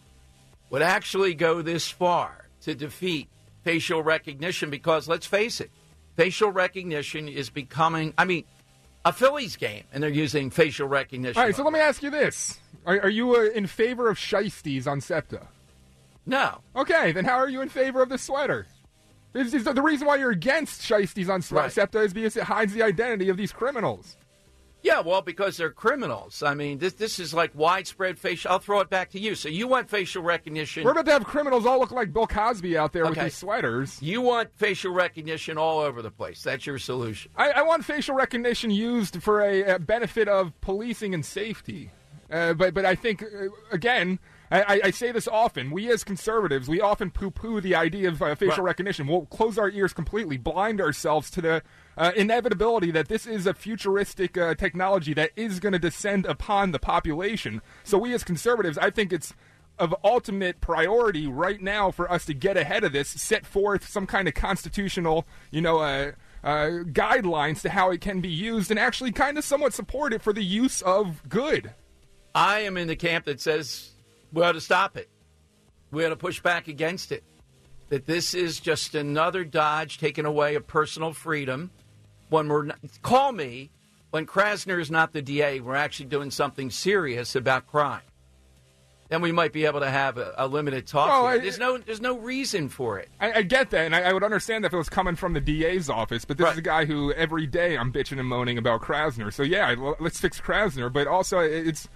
[0.70, 3.30] would actually go this far to defeat
[3.64, 4.70] facial recognition?
[4.70, 5.70] Because let's face it,
[6.16, 8.46] facial recognition is becoming, I mean,
[9.06, 11.38] a Phillies game, and they're using facial recognition.
[11.38, 11.56] All right.
[11.56, 15.02] So let me ask you this: Are, are you uh, in favor of shisties on
[15.02, 15.48] SEPTA?
[16.26, 16.60] No.
[16.76, 18.66] Okay, then how are you in favor of the sweater?
[19.34, 21.72] This is the, the reason why you're against shisties on Right.
[21.72, 24.16] SEPTA is because it hides the identity of these criminals.
[24.84, 26.44] Yeah, well, because they're criminals.
[26.44, 28.52] I mean, this this is like widespread facial.
[28.52, 29.34] I'll throw it back to you.
[29.34, 30.84] So you want facial recognition?
[30.84, 33.24] We're about to have criminals all look like Bill Cosby out there with Okay.
[33.24, 33.98] these sweaters.
[34.02, 36.44] You want facial recognition all over the place.
[36.44, 37.32] That's your solution.
[37.38, 41.90] I, I want facial recognition used for a, a benefit of policing and safety.
[42.30, 44.20] Uh, but but I think uh, again,
[44.52, 45.72] I, I- I say this often.
[45.72, 48.72] We as conservatives, we often poo-poo the idea of uh, facial Right.
[48.72, 49.08] recognition.
[49.08, 51.64] We'll close our ears completely, blind ourselves to the
[51.98, 56.72] uh, inevitability that this is a futuristic uh, technology that is going to descend upon
[56.72, 57.62] the population.
[57.84, 59.34] So we as conservatives, I think it's
[59.80, 64.06] of ultimate priority right now for us to get ahead of this, set forth some
[64.06, 66.12] kind of constitutional, you know, uh,
[66.44, 70.22] uh, guidelines to how it can be used, and actually kind of somewhat support it
[70.22, 71.74] for the use of good.
[72.36, 73.92] I am in the camp that says
[74.32, 75.10] we ought to stop it.
[75.92, 77.24] We ought to push back against it.
[77.90, 81.72] That this is just another dodge taking away of personal freedom.
[82.30, 83.70] When we're not, call me
[84.12, 88.02] when Krasner is not the DA, we're actually doing something serious about crime.
[89.10, 91.08] Then we might be able to have a, a limited talk.
[91.10, 91.26] Well.
[91.28, 93.10] I- there's no there's no reason for it.
[93.20, 95.34] I, I get that, and I, I would understand that if it was coming from
[95.34, 98.58] the DA's office, but this is a guy who every day I'm bitching and moaning
[98.58, 99.32] about Krasner.
[99.32, 100.92] So yeah, let's fix Krasner.
[100.92, 101.88] But also, it's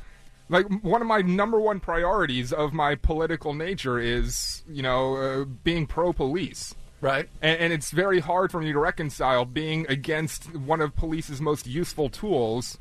[0.50, 5.46] like one of my number one priorities of my political nature is, you know, uh,
[5.46, 6.76] being pro-police.
[7.00, 7.30] Right.
[7.42, 11.68] And, and it's very hard for me to reconcile being against one of police's most
[11.68, 12.78] useful tools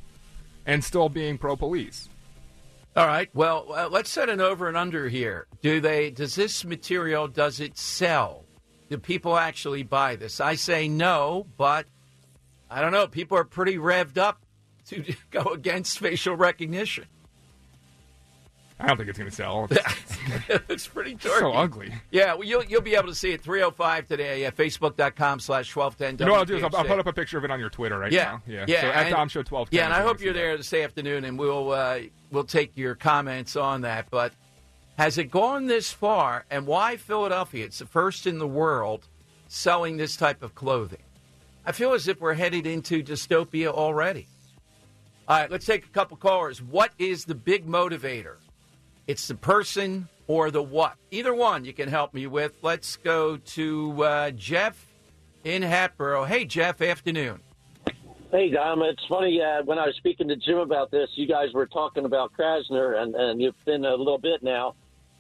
[0.64, 2.08] and still being pro-police.
[2.96, 3.28] All right.
[3.34, 5.46] Well, uh, let's set an over and under here.
[5.60, 6.10] Do they?
[6.10, 8.44] Does this material does it sell?
[8.88, 10.40] Do people actually buy this?
[10.40, 11.86] I say no, but
[12.70, 13.06] I don't know.
[13.06, 14.40] People are pretty revved up
[14.88, 17.04] to go against facial recognition.
[18.78, 19.68] I don't think it's going to sell.
[20.68, 21.38] it's pretty dark.
[21.38, 21.94] so ugly.
[22.10, 26.18] Yeah, well, you'll you'll be able to see it 305 today at facebook.com slash 1210.
[26.18, 27.58] You know what I'll do is I'll, I'll put up a picture of it on
[27.58, 28.42] your Twitter right yeah, now.
[28.46, 28.80] Yeah, yeah.
[28.82, 29.68] So at Dom Show 12.
[29.70, 33.56] Yeah, and I hope you're there this afternoon, and we'll uh, we'll take your comments
[33.56, 34.10] on that.
[34.10, 34.34] But
[34.98, 37.64] has it gone this far, and why Philadelphia?
[37.64, 39.08] It's the first in the world
[39.48, 41.02] selling this type of clothing.
[41.64, 44.28] I feel as if we're headed into dystopia already.
[45.28, 46.62] All right, let's take a couple callers.
[46.62, 48.36] What is the big motivator?
[49.06, 50.94] It's the person or the what?
[51.10, 52.56] Either one you can help me with.
[52.62, 54.84] Let's go to uh, Jeff
[55.44, 56.24] in Hatboro.
[56.24, 57.40] Hey, Jeff, afternoon.
[58.32, 58.82] Hey, Dom.
[58.82, 61.08] It's funny uh, when I was speaking to Jim about this.
[61.14, 64.74] You guys were talking about Krasner, and, and you've been a little bit now.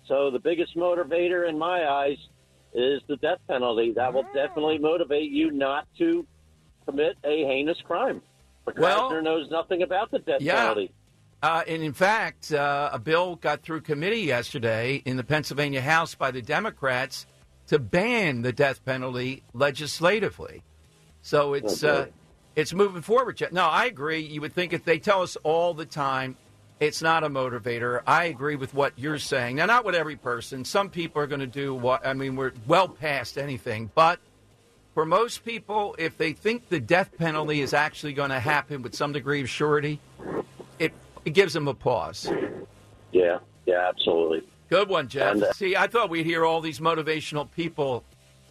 [0.08, 2.18] So the biggest motivator in my eyes
[2.74, 3.92] is the death penalty.
[3.92, 6.26] That will definitely motivate you not to
[6.84, 8.20] commit a heinous crime.
[8.64, 10.56] But Well- Krasner knows nothing about the death Yeah.
[10.56, 10.92] penalty.
[11.42, 16.14] Uh, and in fact, uh, a bill got through committee yesterday in the Pennsylvania House
[16.14, 17.26] by the Democrats
[17.68, 20.62] to ban the death penalty legislatively.
[21.22, 22.06] So it's uh,
[22.54, 23.40] it's moving forward.
[23.52, 24.20] No, I agree.
[24.20, 26.36] You would think if they tell us all the time
[26.78, 28.02] it's not a motivator.
[28.06, 29.56] I agree with what you're saying.
[29.56, 30.64] Now, not with every person.
[30.64, 32.36] Some people are going to do what I mean.
[32.36, 34.20] We're well past anything, but
[34.92, 38.94] for most people, if they think the death penalty is actually going to happen with
[38.94, 40.00] some degree of surety,
[41.26, 42.30] it, it gives them a pause.
[43.12, 44.42] Yeah, yeah, absolutely.
[44.68, 45.34] Good one, Jeff.
[45.34, 48.04] And, uh, See, I thought we'd hear all these motivational people,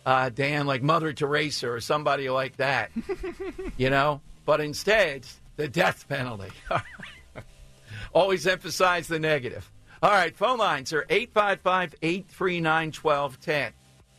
[0.05, 2.91] uh, Dan, like Mother Teresa or somebody like that,
[3.77, 4.21] you know?
[4.45, 6.51] But instead, the death penalty.
[8.13, 9.69] Always emphasize the negative.
[10.01, 13.73] All right, phone lines are 855 839 1210.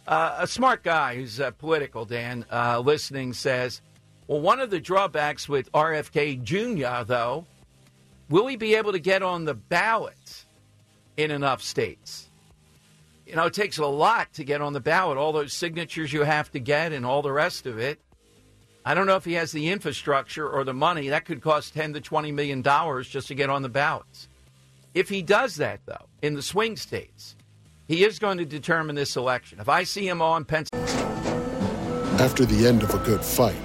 [0.08, 3.80] Uh, a smart guy who's uh, political, Dan, uh, listening says,
[4.26, 7.46] well, one of the drawbacks with RFK Jr., though,
[8.28, 10.44] will he be able to get on the ballot
[11.16, 12.28] in enough states?
[13.26, 16.22] You know, it takes a lot to get on the ballot, all those signatures you
[16.22, 18.00] have to get and all the rest of it.
[18.84, 21.08] I don't know if he has the infrastructure or the money.
[21.08, 24.28] That could cost 10 to 20 million dollars just to get on the ballots.
[24.94, 27.34] If he does that, though, in the swing states,
[27.88, 29.58] he is going to determine this election.
[29.58, 30.86] If I see him on Pennsylvania,
[32.20, 33.56] After the end of a good fight,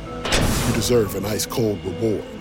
[0.68, 2.41] you deserve an ice cold reward.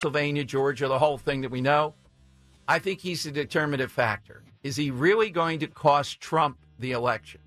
[0.00, 1.94] Pennsylvania, Georgia, the whole thing that we know,
[2.66, 4.42] I think he's a determinative factor.
[4.62, 7.42] Is he really going to cost Trump the election?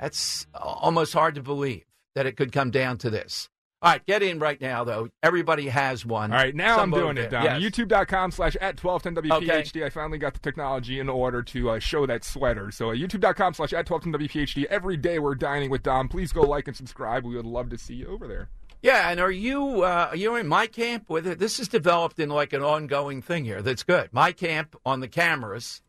[0.00, 1.84] That's almost hard to believe
[2.16, 3.48] that it could come down to this.
[3.82, 5.08] All right, get in right now, though.
[5.22, 6.32] Everybody has one.
[6.32, 7.44] All right, now Some I'm doing it, Don.
[7.44, 7.62] Yes.
[7.62, 9.84] YouTube.com slash at 1210WPHT.
[9.84, 12.72] I finally got the technology in order to uh, show that sweater.
[12.72, 14.64] So uh, YouTube.com slash at 1210WPHT.
[14.64, 16.08] Every day we're dining with Dom.
[16.08, 17.24] Please go like and subscribe.
[17.24, 18.48] We would love to see you over there.
[18.86, 21.40] Yeah, and are you uh, are you in my camp with it?
[21.40, 23.60] This is developed in like an ongoing thing here.
[23.60, 24.10] That's good.
[24.12, 25.82] My camp on the cameras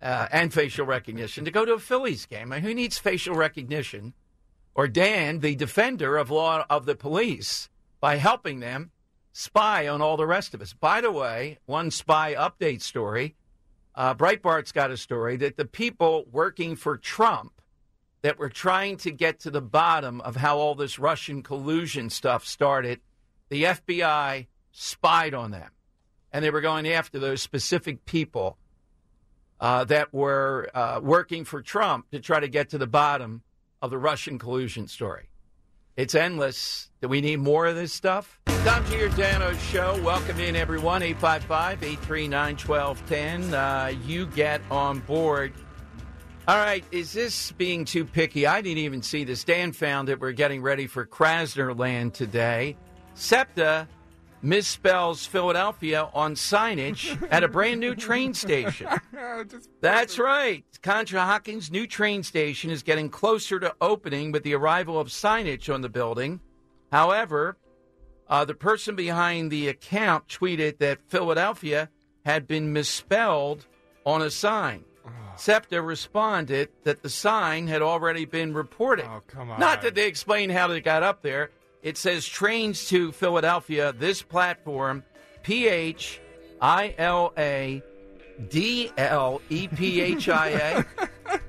[0.00, 2.48] uh, and facial recognition to go to a Phillies game.
[2.48, 4.14] Mean, who needs facial recognition?
[4.74, 7.68] Or Dan, the defender of law of the police,
[8.00, 8.90] by helping them
[9.34, 10.72] spy on all the rest of us.
[10.72, 13.34] By the way, one spy update story.
[13.94, 17.60] Uh, Breitbart's got a story that the people working for Trump
[18.22, 22.46] that were trying to get to the bottom of how all this Russian collusion stuff
[22.46, 23.00] started,
[23.48, 25.70] the FBI spied on them.
[26.32, 28.56] And they were going after those specific people
[29.58, 33.42] uh, that were uh, working for Trump to try to get to the bottom
[33.82, 35.28] of the Russian collusion story.
[35.96, 36.90] It's endless.
[37.02, 38.40] Do we need more of this stuff?
[38.64, 40.00] Dom Giordano Show.
[40.02, 41.02] Welcome in, everyone.
[41.02, 43.54] 855 839 1210.
[43.54, 45.52] Uh, You get on board.
[46.50, 48.44] All right, is this being too picky?
[48.44, 49.44] I didn't even see this.
[49.44, 50.18] Dan found it.
[50.18, 52.76] We're getting ready for Krasner Land today.
[53.14, 53.86] SEPTA
[54.42, 58.88] misspells Philadelphia on signage at a brand new train station.
[59.80, 60.64] That's right.
[60.82, 65.82] Conshohocken's new train station is getting closer to opening with the arrival of signage on
[65.82, 66.40] the building.
[66.90, 67.58] However,
[68.28, 71.90] uh, the person behind the account tweeted that Philadelphia
[72.24, 73.66] had been misspelled
[74.04, 74.84] on a sign.
[75.40, 79.06] SEPTA responded that the sign had already been reported.
[79.06, 79.58] Oh, come on.
[79.58, 81.50] Not that they explained how they got up there.
[81.82, 85.02] It says trains to Philadelphia, this platform,
[85.42, 86.20] P H
[86.60, 87.82] I L A
[88.50, 90.84] D L E P H I A.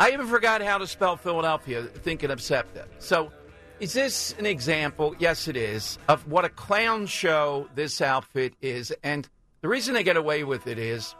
[0.00, 2.86] I even forgot how to spell Philadelphia thinking of SEPTA.
[2.98, 3.30] So,
[3.78, 5.14] is this an example?
[5.18, 8.92] Yes, it is, of what a clown show this outfit is.
[9.02, 9.28] And
[9.60, 11.14] the reason they get away with it is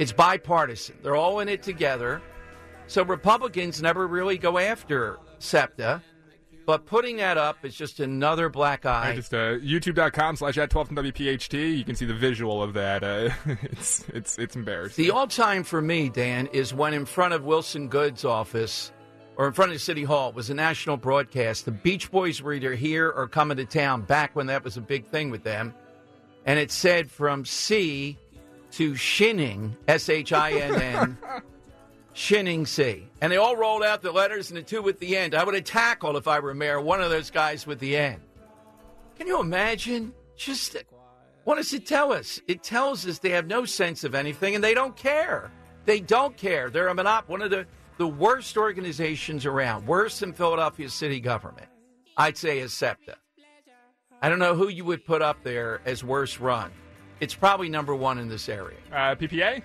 [0.00, 0.96] it's bipartisan.
[1.02, 2.22] They're all in it together.
[2.86, 6.02] So Republicans never really go after SEPTA.
[6.64, 9.10] But putting that up is just another black eye.
[9.10, 11.76] I just uh, YouTube.com slash at 12 WPHT.
[11.76, 13.04] You can see the visual of that.
[13.04, 13.30] Uh,
[13.62, 15.04] it's it's it's embarrassing.
[15.04, 18.92] The all time for me, Dan, is when in front of Wilson Goode's office
[19.36, 21.66] or in front of City Hall was a national broadcast.
[21.66, 24.82] The Beach Boys were either here or coming to town back when that was a
[24.82, 25.74] big thing with them.
[26.46, 28.16] And it said from C
[28.72, 31.18] to Shinning, S H I N N,
[32.12, 33.08] Shinning C.
[33.20, 35.34] And they all rolled out the letters and the two at the end.
[35.34, 38.20] I would have tackled if I were mayor, one of those guys with the end.
[39.16, 40.12] Can you imagine?
[40.36, 40.76] Just
[41.44, 42.40] what does it tell us?
[42.48, 45.50] It tells us they have no sense of anything and they don't care.
[45.84, 46.70] They don't care.
[46.70, 47.66] They're a monop one of the,
[47.98, 51.66] the worst organizations around, worse than Philadelphia city government.
[52.16, 53.16] I'd say is SEPTA.
[54.22, 56.70] I don't know who you would put up there as worse run.
[57.20, 58.78] It's probably number one in this area.
[58.90, 59.62] Uh, PPA?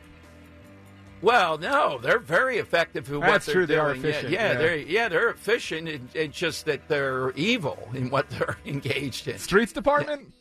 [1.21, 4.03] Well, no, they're very effective in what That's they're true, they are doing.
[4.03, 4.57] Yeah, efficient, Yeah, yeah.
[4.57, 5.87] they're yeah they're efficient.
[5.87, 9.37] It, it's just that they're evil in what they're engaged in.
[9.39, 10.31] Streets Department?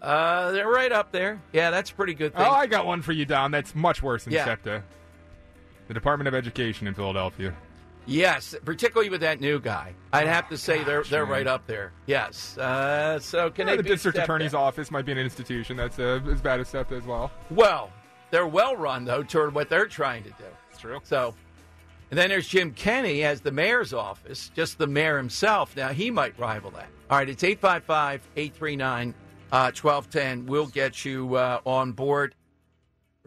[0.00, 1.42] Uh, they're right up there.
[1.52, 2.32] Yeah, that's a pretty good.
[2.34, 2.46] Thing.
[2.46, 3.50] Oh, I got one for you, Don.
[3.50, 4.44] That's much worse than Yeah.
[4.44, 4.82] SEPTA.
[5.88, 7.52] The Department of Education in Philadelphia.
[8.08, 9.92] Yes, particularly with that new guy.
[10.14, 11.32] I'd have to say they're they're man.
[11.32, 11.92] right up there.
[12.06, 12.56] Yes.
[12.56, 16.40] Uh, so can Yeah, the district attorney's office might be an institution that's uh, as
[16.40, 17.30] bad as SEPTA as well.
[17.50, 17.92] Well,
[18.30, 20.44] they're well run though toward what they're trying to do.
[20.70, 21.00] It's true.
[21.04, 21.34] So,
[22.10, 25.76] and then there's Jim Kenny as the mayor's office, just the mayor himself.
[25.76, 26.88] Now he might rival that.
[27.10, 29.14] All right, it's 855-839
[29.52, 30.46] uh, 1210.
[30.46, 32.34] We'll get you uh, on board.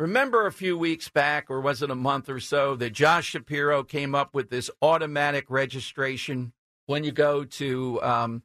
[0.01, 3.83] Remember a few weeks back, or was it a month or so, that Josh Shapiro
[3.83, 6.53] came up with this automatic registration
[6.87, 8.41] when you go to um,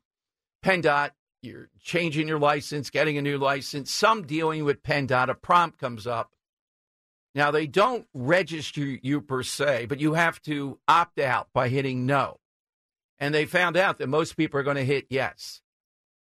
[0.62, 5.78] PennDOT, you're changing your license, getting a new license, some dealing with PennDOT, a prompt
[5.78, 6.32] comes up.
[7.34, 12.04] Now, they don't register you per se, but you have to opt out by hitting
[12.04, 12.38] no.
[13.18, 15.62] And they found out that most people are going to hit yes.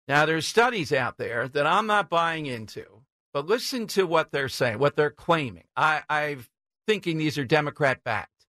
[0.07, 3.03] Now, there's studies out there that I'm not buying into,
[3.37, 5.65] but listen to what they're saying, what they're claiming.
[5.77, 6.47] I, I'm
[6.87, 8.47] thinking these are Democrat backed.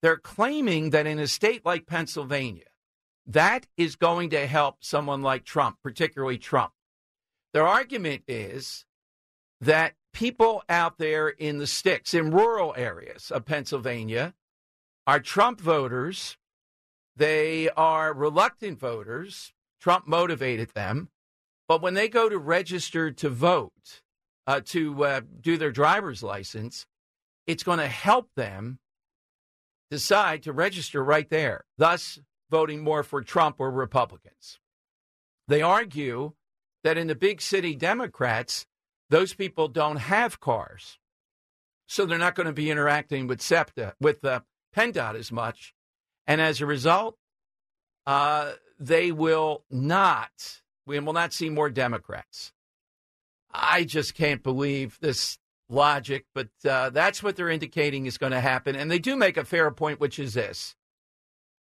[0.00, 2.64] They're claiming that in a state like Pennsylvania,
[3.26, 6.72] that is going to help someone like Trump, particularly Trump.
[7.52, 8.86] Their argument is
[9.60, 14.32] that people out there in the sticks, in rural areas of Pennsylvania,
[15.06, 16.38] are Trump voters.
[17.14, 19.52] They are reluctant voters.
[19.82, 21.10] Trump motivated them.
[21.68, 24.00] But when they go to register to vote,
[24.46, 26.86] uh, to uh, do their driver's license,
[27.46, 28.78] it's going to help them
[29.90, 32.18] decide to register right there, thus
[32.50, 34.58] voting more for Trump or Republicans.
[35.48, 36.32] They argue
[36.82, 38.66] that in the big city Democrats,
[39.10, 40.98] those people don't have cars.
[41.86, 44.40] So they're not going to be interacting with SEPTA, with uh,
[44.74, 45.74] PennDOT as much.
[46.26, 47.18] And as a result,
[48.06, 52.53] uh, they will not, we will not see more Democrats.
[53.54, 55.38] I just can't believe this
[55.68, 58.74] logic, but uh, that's what they're indicating is going to happen.
[58.74, 60.74] And they do make a fair point, which is this.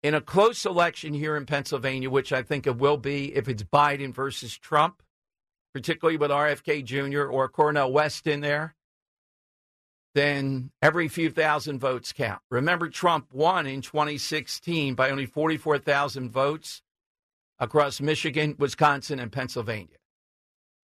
[0.03, 3.62] In a close election here in Pennsylvania, which I think it will be if it's
[3.62, 5.03] Biden versus Trump,
[5.72, 7.22] particularly with RFK Jr.
[7.22, 8.74] or Cornel West in there,
[10.14, 12.41] then every few thousand votes count.
[12.51, 16.82] Remember, Trump won in 2016 by only 44,000 votes
[17.59, 19.97] across Michigan, Wisconsin, and Pennsylvania.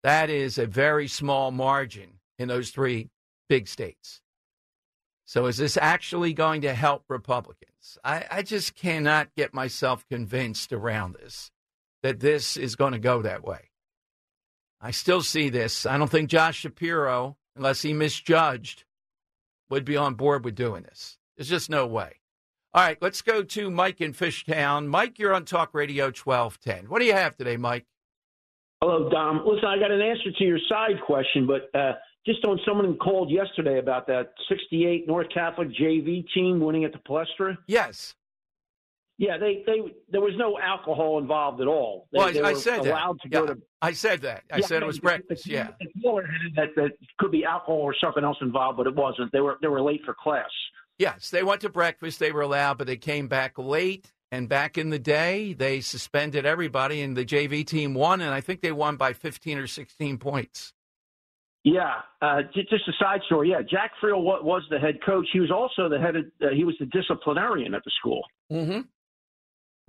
[0.04, 3.10] That is a very small margin in those three
[3.48, 4.22] big states.
[5.26, 7.98] So, is this actually going to help Republicans?
[8.04, 11.50] I, I just cannot get myself convinced around this
[12.04, 13.70] that this is going to go that way.
[14.82, 15.86] I still see this.
[15.86, 18.84] I don't think Josh Shapiro, unless he misjudged,
[19.70, 21.18] would be on board with doing this.
[21.38, 22.20] There's just no way.
[22.74, 24.88] All right, let's go to Mike in Fishtown.
[24.88, 26.90] Mike, you're on Talk Radio 1210.
[26.90, 27.86] What do you have today, Mike?
[28.84, 29.44] Hello, Dom.
[29.46, 31.94] Listen, I got an answer to your side question, but uh,
[32.26, 36.92] just on someone who called yesterday about that 68 North Catholic JV team winning at
[36.92, 37.58] the Palestra.
[37.66, 38.14] Yes.
[39.18, 39.78] Yeah, they, they
[40.12, 42.10] there was no alcohol involved at all.
[42.12, 43.22] They, well, I, they I said allowed that.
[43.22, 44.44] to go Yeah, to I said that.
[44.52, 45.48] I Yeah, said it was breakfast.
[45.48, 45.70] Yeah.
[46.58, 49.32] That that could be alcohol or something else involved, but it wasn't.
[49.32, 50.50] They were they were late for class.
[50.98, 52.20] Yes, they went to breakfast.
[52.20, 54.12] They were allowed, but they came back late.
[54.34, 58.20] And back in the day, they suspended everybody, and the JV team won.
[58.20, 60.74] And I think they won by 15 or 16 points.
[61.64, 63.52] Yeah, uh, just a side story.
[63.52, 65.28] Yeah, Jack Friel was the head coach.
[65.32, 66.16] He was also the head.
[66.16, 68.24] Of, uh, he was the disciplinarian at the school.
[68.52, 68.82] Mm-hmm.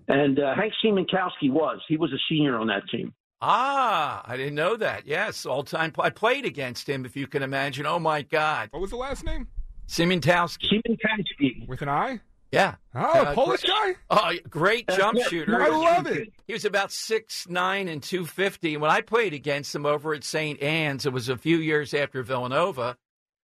[0.09, 1.81] And uh, Hank Siemiontkowski was.
[1.89, 3.15] He was a senior on that team.
[3.41, 5.07] Ah, I didn't know that.
[5.07, 5.95] Yes, all time.
[5.99, 7.87] I played against him, if you can imagine.
[7.87, 8.69] Oh my God!
[8.73, 9.49] What was the last name?
[9.89, 10.69] Siemiontkowski.
[10.71, 12.21] Siemiontkowski With an I?
[12.55, 12.77] Yeah.
[12.95, 13.95] Oh, Uh, Polish great- guy?
[14.11, 15.61] Oh, great jump shooter.
[15.61, 16.33] I love it.
[16.47, 18.77] He was about six nine and two fifty.
[18.77, 20.61] When I played against him over at St.
[20.63, 22.97] Anne's, it was a few years after Villanova.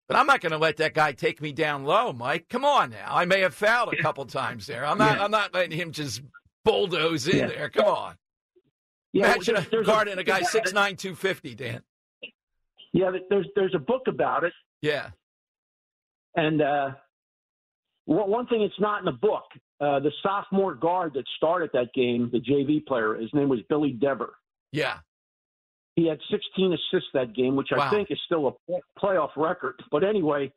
[0.09, 2.49] But I'm not going to let that guy take me down low, Mike.
[2.49, 3.07] Come on now.
[3.09, 4.85] I may have fouled a couple times there.
[4.85, 5.17] I'm not.
[5.17, 5.25] Yeah.
[5.25, 6.23] I'm not letting him just
[6.65, 7.47] bulldoze in Yeah.
[7.47, 7.71] there.
[7.71, 8.15] Come on.
[9.13, 10.75] Yeah, Imagine there's- a there's guarding a guy book about six it.
[10.75, 11.55] nine two fifty.
[11.55, 11.83] Dan.
[12.93, 15.11] Yeah, there's there's a book about it, Yeah.
[16.37, 16.91] and uh,
[18.07, 19.45] one one thing it's not in the book.
[19.81, 23.93] Uh, the sophomore guard that started that game, the JV player, his name was Billy
[23.93, 24.35] Dever.
[24.73, 24.99] Yeah.
[25.97, 27.81] He had 16 assists that game, which Wow.
[27.81, 29.83] I think is still a playoff record.
[29.91, 30.53] But anyway,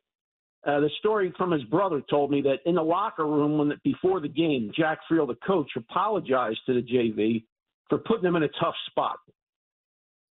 [0.66, 4.20] uh, the story from his brother told me that in the locker room when before
[4.20, 7.44] the game, Jack Friel, the coach, apologized to the JV
[7.90, 9.18] for putting him in a tough spot.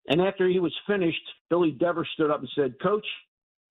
[0.09, 3.07] And after he was finished, Billy Dever stood up and said, "Coach,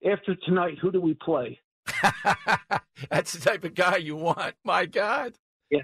[0.05, 1.59] after tonight, who do we play?"
[3.09, 4.55] That's the type of guy you want.
[4.63, 5.33] My God.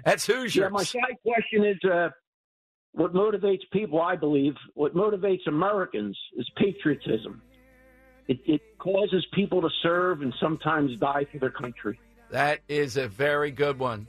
[0.04, 0.56] That's Hoosiers.
[0.56, 2.10] Yeah, my side question is uh,
[2.92, 7.42] what motivates people, I believe, what motivates Americans is patriotism.
[8.28, 11.98] It, it causes people to serve and sometimes die for their country.
[12.30, 14.06] That is a very good one.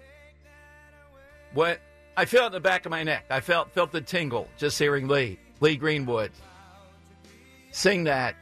[1.54, 1.82] What
[2.16, 3.26] I felt in the back of my neck.
[3.32, 6.32] I felt felt the tingle just hearing Lee Lee Greenwood
[7.72, 8.36] sing that.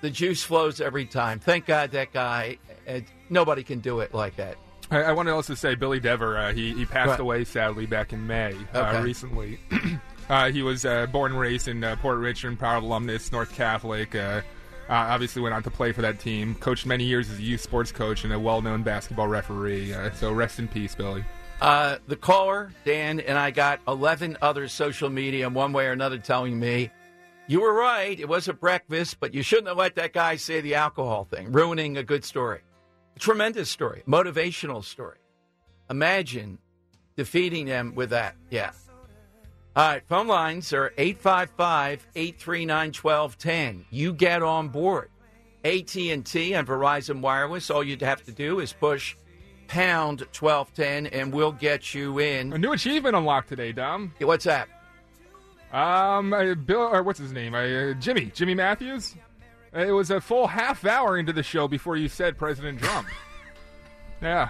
[0.00, 1.40] The juice flows every time.
[1.40, 2.58] Thank God that guy.
[2.88, 4.56] Uh, nobody can do it like that.
[4.90, 6.36] I, I want to also say Billy Dever.
[6.38, 7.20] Uh, he he passed Right.
[7.20, 9.02] away sadly back in May uh, Okay.
[9.02, 9.58] recently.
[10.28, 14.14] uh, he was uh, born and raised in uh, Port Richmond, proud alumnus, North Catholic.
[14.14, 14.42] Uh,
[14.88, 16.54] uh, obviously went on to play for that team.
[16.56, 19.92] Coached many years as a youth sports coach and a well-known basketball referee.
[19.92, 21.24] Uh, so rest in peace, Billy.
[21.60, 25.92] Uh, the caller, Dan, and I got 11 other social media in one way or
[25.92, 26.90] another telling me,
[27.48, 28.18] you were right.
[28.20, 31.50] It was a breakfast, but you shouldn't have let that guy say the alcohol thing,
[31.50, 32.60] ruining a good story.
[33.18, 35.18] Tremendous story, motivational story.
[35.88, 36.58] Imagine
[37.16, 38.36] defeating them with that.
[38.50, 38.72] Yeah.
[39.74, 43.86] All right, phone lines are 855 839 1210.
[43.90, 45.10] You get on board.
[45.64, 46.06] AT&T
[46.54, 49.16] and Verizon Wireless, all you'd have to do is push
[49.66, 52.52] pound 1210 and we'll get you in.
[52.52, 54.14] A new achievement unlocked today, Dom.
[54.20, 54.68] What's that?
[55.72, 57.54] Um, uh, Bill, or what's his name?
[57.54, 59.16] Uh, Jimmy, Jimmy Matthews.
[59.72, 63.08] It was a full half hour into the show before you said President Trump.
[64.22, 64.48] yeah,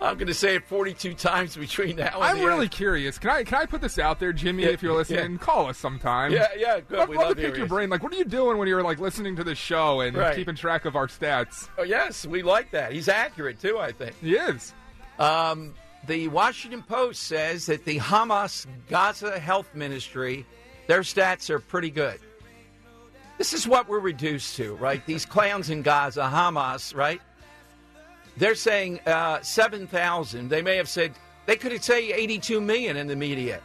[0.00, 2.70] I'm going to say it 42 times between now and I'm really end.
[2.72, 3.18] curious.
[3.18, 4.64] Can I can I put this out there, Jimmy?
[4.64, 5.38] Yeah, if you're listening, yeah.
[5.38, 6.32] call us sometime.
[6.32, 6.98] Yeah, yeah, good.
[6.98, 7.88] Love, We love love to pick hearing your brain.
[7.88, 10.34] Like, what are you doing when you're like listening to the show and Right.
[10.36, 11.68] keeping track of our stats?
[11.78, 12.92] Oh, yes, we like that.
[12.92, 14.18] He's accurate, too, I think.
[14.20, 14.74] He is.
[15.18, 15.74] Um,
[16.06, 20.44] the Washington Post says that the Hamas Gaza Health Ministry,
[20.88, 22.18] their stats are pretty good.
[23.38, 25.04] This is what we're reduced to, right?
[25.06, 27.20] These clowns in Gaza, Hamas, right?
[28.36, 30.48] They're saying uh, 7,000.
[30.48, 31.12] They may have said,
[31.46, 33.60] they could say 82 million in the media.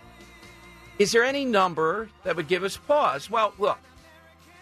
[1.00, 3.30] Is there any number that would give us pause?
[3.30, 3.78] Well, look,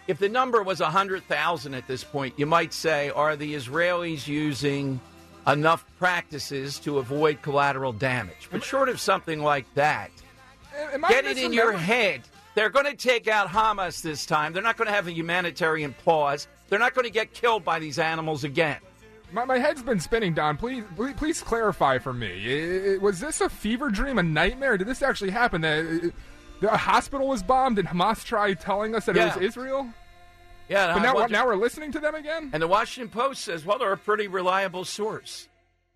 [0.06, 5.00] if the number was 100,000 at this point, you might say, are the Israelis using
[5.46, 8.48] enough practices to avoid collateral damage?
[8.50, 10.10] But short of something like that,
[11.08, 12.22] get it in your head.
[12.56, 14.54] They're going to take out Hamas this time.
[14.54, 16.48] They're not going to have a humanitarian pause.
[16.70, 18.78] They're not going to get killed by these animals again.
[19.30, 20.56] My, my head's been spinning, Don.
[20.56, 22.30] Please, please, please clarify for me.
[22.30, 24.78] I- I- was this a fever dream, a nightmare?
[24.78, 25.60] Did this actually happen?
[25.60, 26.14] The,
[26.60, 29.28] the hospital was bombed, and Hamas tried telling us that Yeah.
[29.32, 29.88] it was Israel.
[30.70, 32.48] Yeah, But now, now we're listening to them again.
[32.54, 35.46] And the Washington Post says, well, they're a pretty reliable source.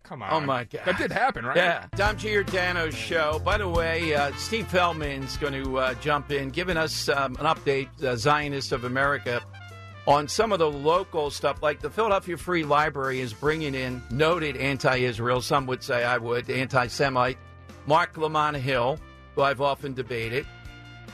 [0.02, 0.32] Come on.
[0.32, 0.82] Oh, my God.
[0.86, 1.56] That did happen, right?
[1.56, 1.86] Yeah.
[1.94, 3.40] Dom Giordano's show.
[3.44, 7.46] By the way, uh, Steve Feldman's going to uh, jump in, giving us um, an
[7.46, 9.40] update, uh, Zionists of America,
[10.06, 11.62] on some of the local stuff.
[11.62, 16.18] Like the Philadelphia Free Library is bringing in noted anti Israel, some would say I
[16.18, 17.38] would, anti Semite,
[17.86, 18.98] Marc Lamont Hill,
[19.34, 20.46] who I've often debated.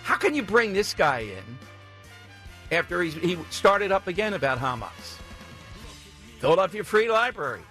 [0.03, 1.59] How can you bring this guy in
[2.71, 5.19] after he's, he started up again about Hamas?
[6.39, 7.63] Philadelphia Free Library,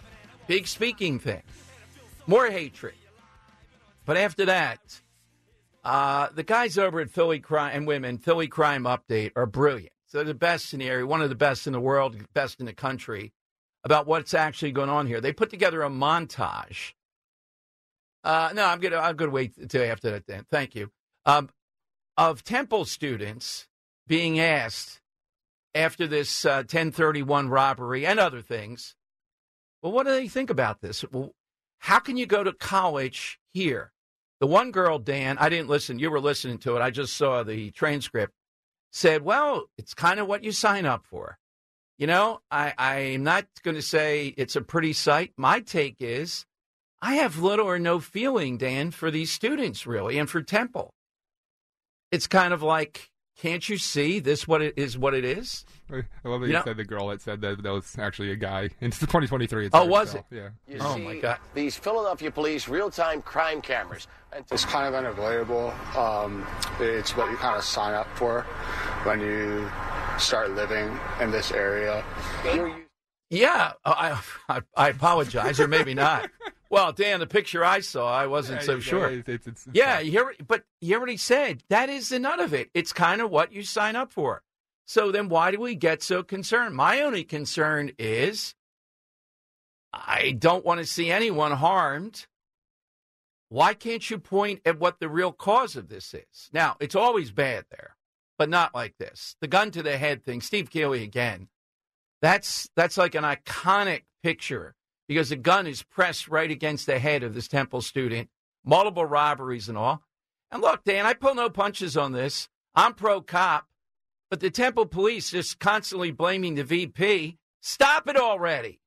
[0.47, 1.43] big speaking thing,
[2.27, 2.95] more hatred.
[4.05, 5.01] But after that,
[5.83, 9.93] uh, the guys over at Philly Crime and Women, Philly Crime Update, are brilliant.
[10.07, 13.33] So the best area, one of the best in the world, best in the country
[13.83, 15.21] about what's actually going on here.
[15.21, 16.93] They put together a montage.
[18.23, 20.25] Uh, no, I'm gonna I'm gonna wait until after that.
[20.25, 20.91] Then, thank you.
[21.25, 21.49] Um,
[22.17, 23.67] of Temple students
[24.07, 25.01] being asked
[25.75, 28.95] after this uh, 1031 robbery and other things.
[29.85, 31.05] Well, what do they think about this?
[31.11, 31.35] Well,
[31.77, 33.91] how can you go to college here?
[34.39, 35.99] The one girl, Dan, I didn't listen.
[35.99, 36.81] You were listening to it.
[36.81, 38.33] I just saw the transcript.
[38.91, 41.37] Said, well, it's kind of what you sign up for.
[41.99, 45.33] You know, I, I'm not going to say it's a pretty sight.
[45.37, 46.47] My take is
[46.99, 50.95] I have little or no feeling, Dan, for these students, really, and for Temple.
[52.11, 54.47] It's kind of like, can't you see this?
[54.47, 54.97] What it is?
[54.97, 55.65] What it is?
[55.91, 58.31] I love that You you, know- said the girl that said that that was actually
[58.31, 58.69] a guy.
[58.81, 59.67] It's the 2023.
[59.67, 60.25] It's Oh, her, was so, it?
[60.31, 60.49] Yeah.
[60.67, 61.37] You Oh, see my God.
[61.53, 64.07] These Philadelphia police real-time crime cameras.
[64.51, 65.73] It's kind of unavoidable.
[65.95, 66.45] Um,
[66.79, 68.41] it's what you kind of sign up for
[69.03, 69.69] when you
[70.17, 72.03] start living in this area.
[73.29, 74.19] Yeah, I,
[74.49, 76.29] I, I apologize, or maybe not.
[76.75, 79.09] Well, Dan, the picture I saw, I wasn't Yeah, so yeah, sure.
[79.09, 82.53] it's- it's- it's yeah, you hear, but you already said that is the nut of
[82.53, 82.69] it.
[82.73, 84.43] It's kind of what you sign up for.
[84.85, 86.75] So then, why do we get so concerned?
[86.75, 88.55] My only concern is
[89.93, 92.27] I don't want to see anyone harmed.
[93.47, 96.49] Why can't you point at what the real cause of this is?
[96.51, 97.95] Now, it's always bad there,
[98.37, 99.37] but not like this.
[99.39, 101.47] The gun to the head thing, Steve Keeley again.
[102.21, 104.74] That's that's like an iconic picture
[105.07, 108.29] because the gun is pressed right against the head of this Temple student,
[108.63, 110.01] multiple robberies and all.
[110.51, 112.49] And look, Dan, I pull no punches on this.
[112.73, 113.67] I'm pro cop,
[114.29, 117.37] but the Temple police just constantly blaming the VP.
[117.61, 118.79] Stop it already.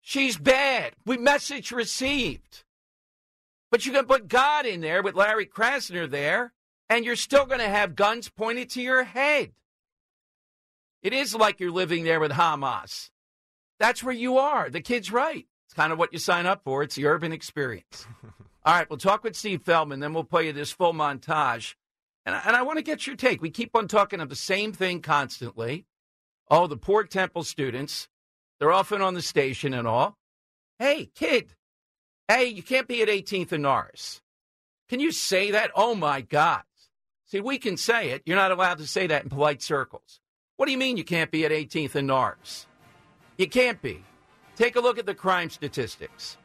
[0.00, 0.94] She's bad.
[1.04, 2.64] We message received.
[3.70, 6.54] But you can put God in there with Larry Krasner there,
[6.88, 9.52] and you're still going to have guns pointed to your head.
[11.02, 13.10] It is like you're living there with Hamas.
[13.78, 14.70] That's where you are.
[14.70, 15.46] The kid's right.
[15.66, 16.82] It's kind of what you sign up for.
[16.82, 18.06] It's the urban experience.
[18.64, 21.74] All right, we'll talk with Steve Feldman, then we'll play you this full montage.
[22.26, 23.40] And I, and I want to get your take.
[23.40, 25.86] We keep on talking of the same thing constantly.
[26.50, 28.08] Oh, the poor Temple students.
[28.58, 30.18] They're often on the station and all.
[30.78, 31.54] Hey, kid.
[32.28, 34.20] Hey, you can't be at 18th and Norris.
[34.88, 35.70] Can you say that?
[35.74, 36.62] Oh, my God.
[37.24, 38.22] See, we can say it.
[38.26, 40.20] You're not allowed to say that in polite circles.
[40.56, 42.66] What do you mean you can't be at 18th and Norris?
[43.38, 44.02] You can't be.
[44.56, 46.36] Take a look at the crime statistics.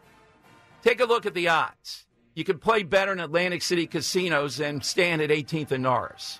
[0.83, 2.05] Take a look at the odds.
[2.35, 6.39] You can play better in Atlantic City casinos than stand at 18th and Norris.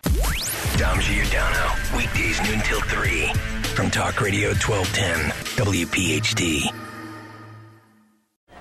[0.78, 3.34] Dom Giordano, weekdays noon till 3
[3.74, 5.32] from Talk Radio 1210,
[5.66, 6.93] WPHT.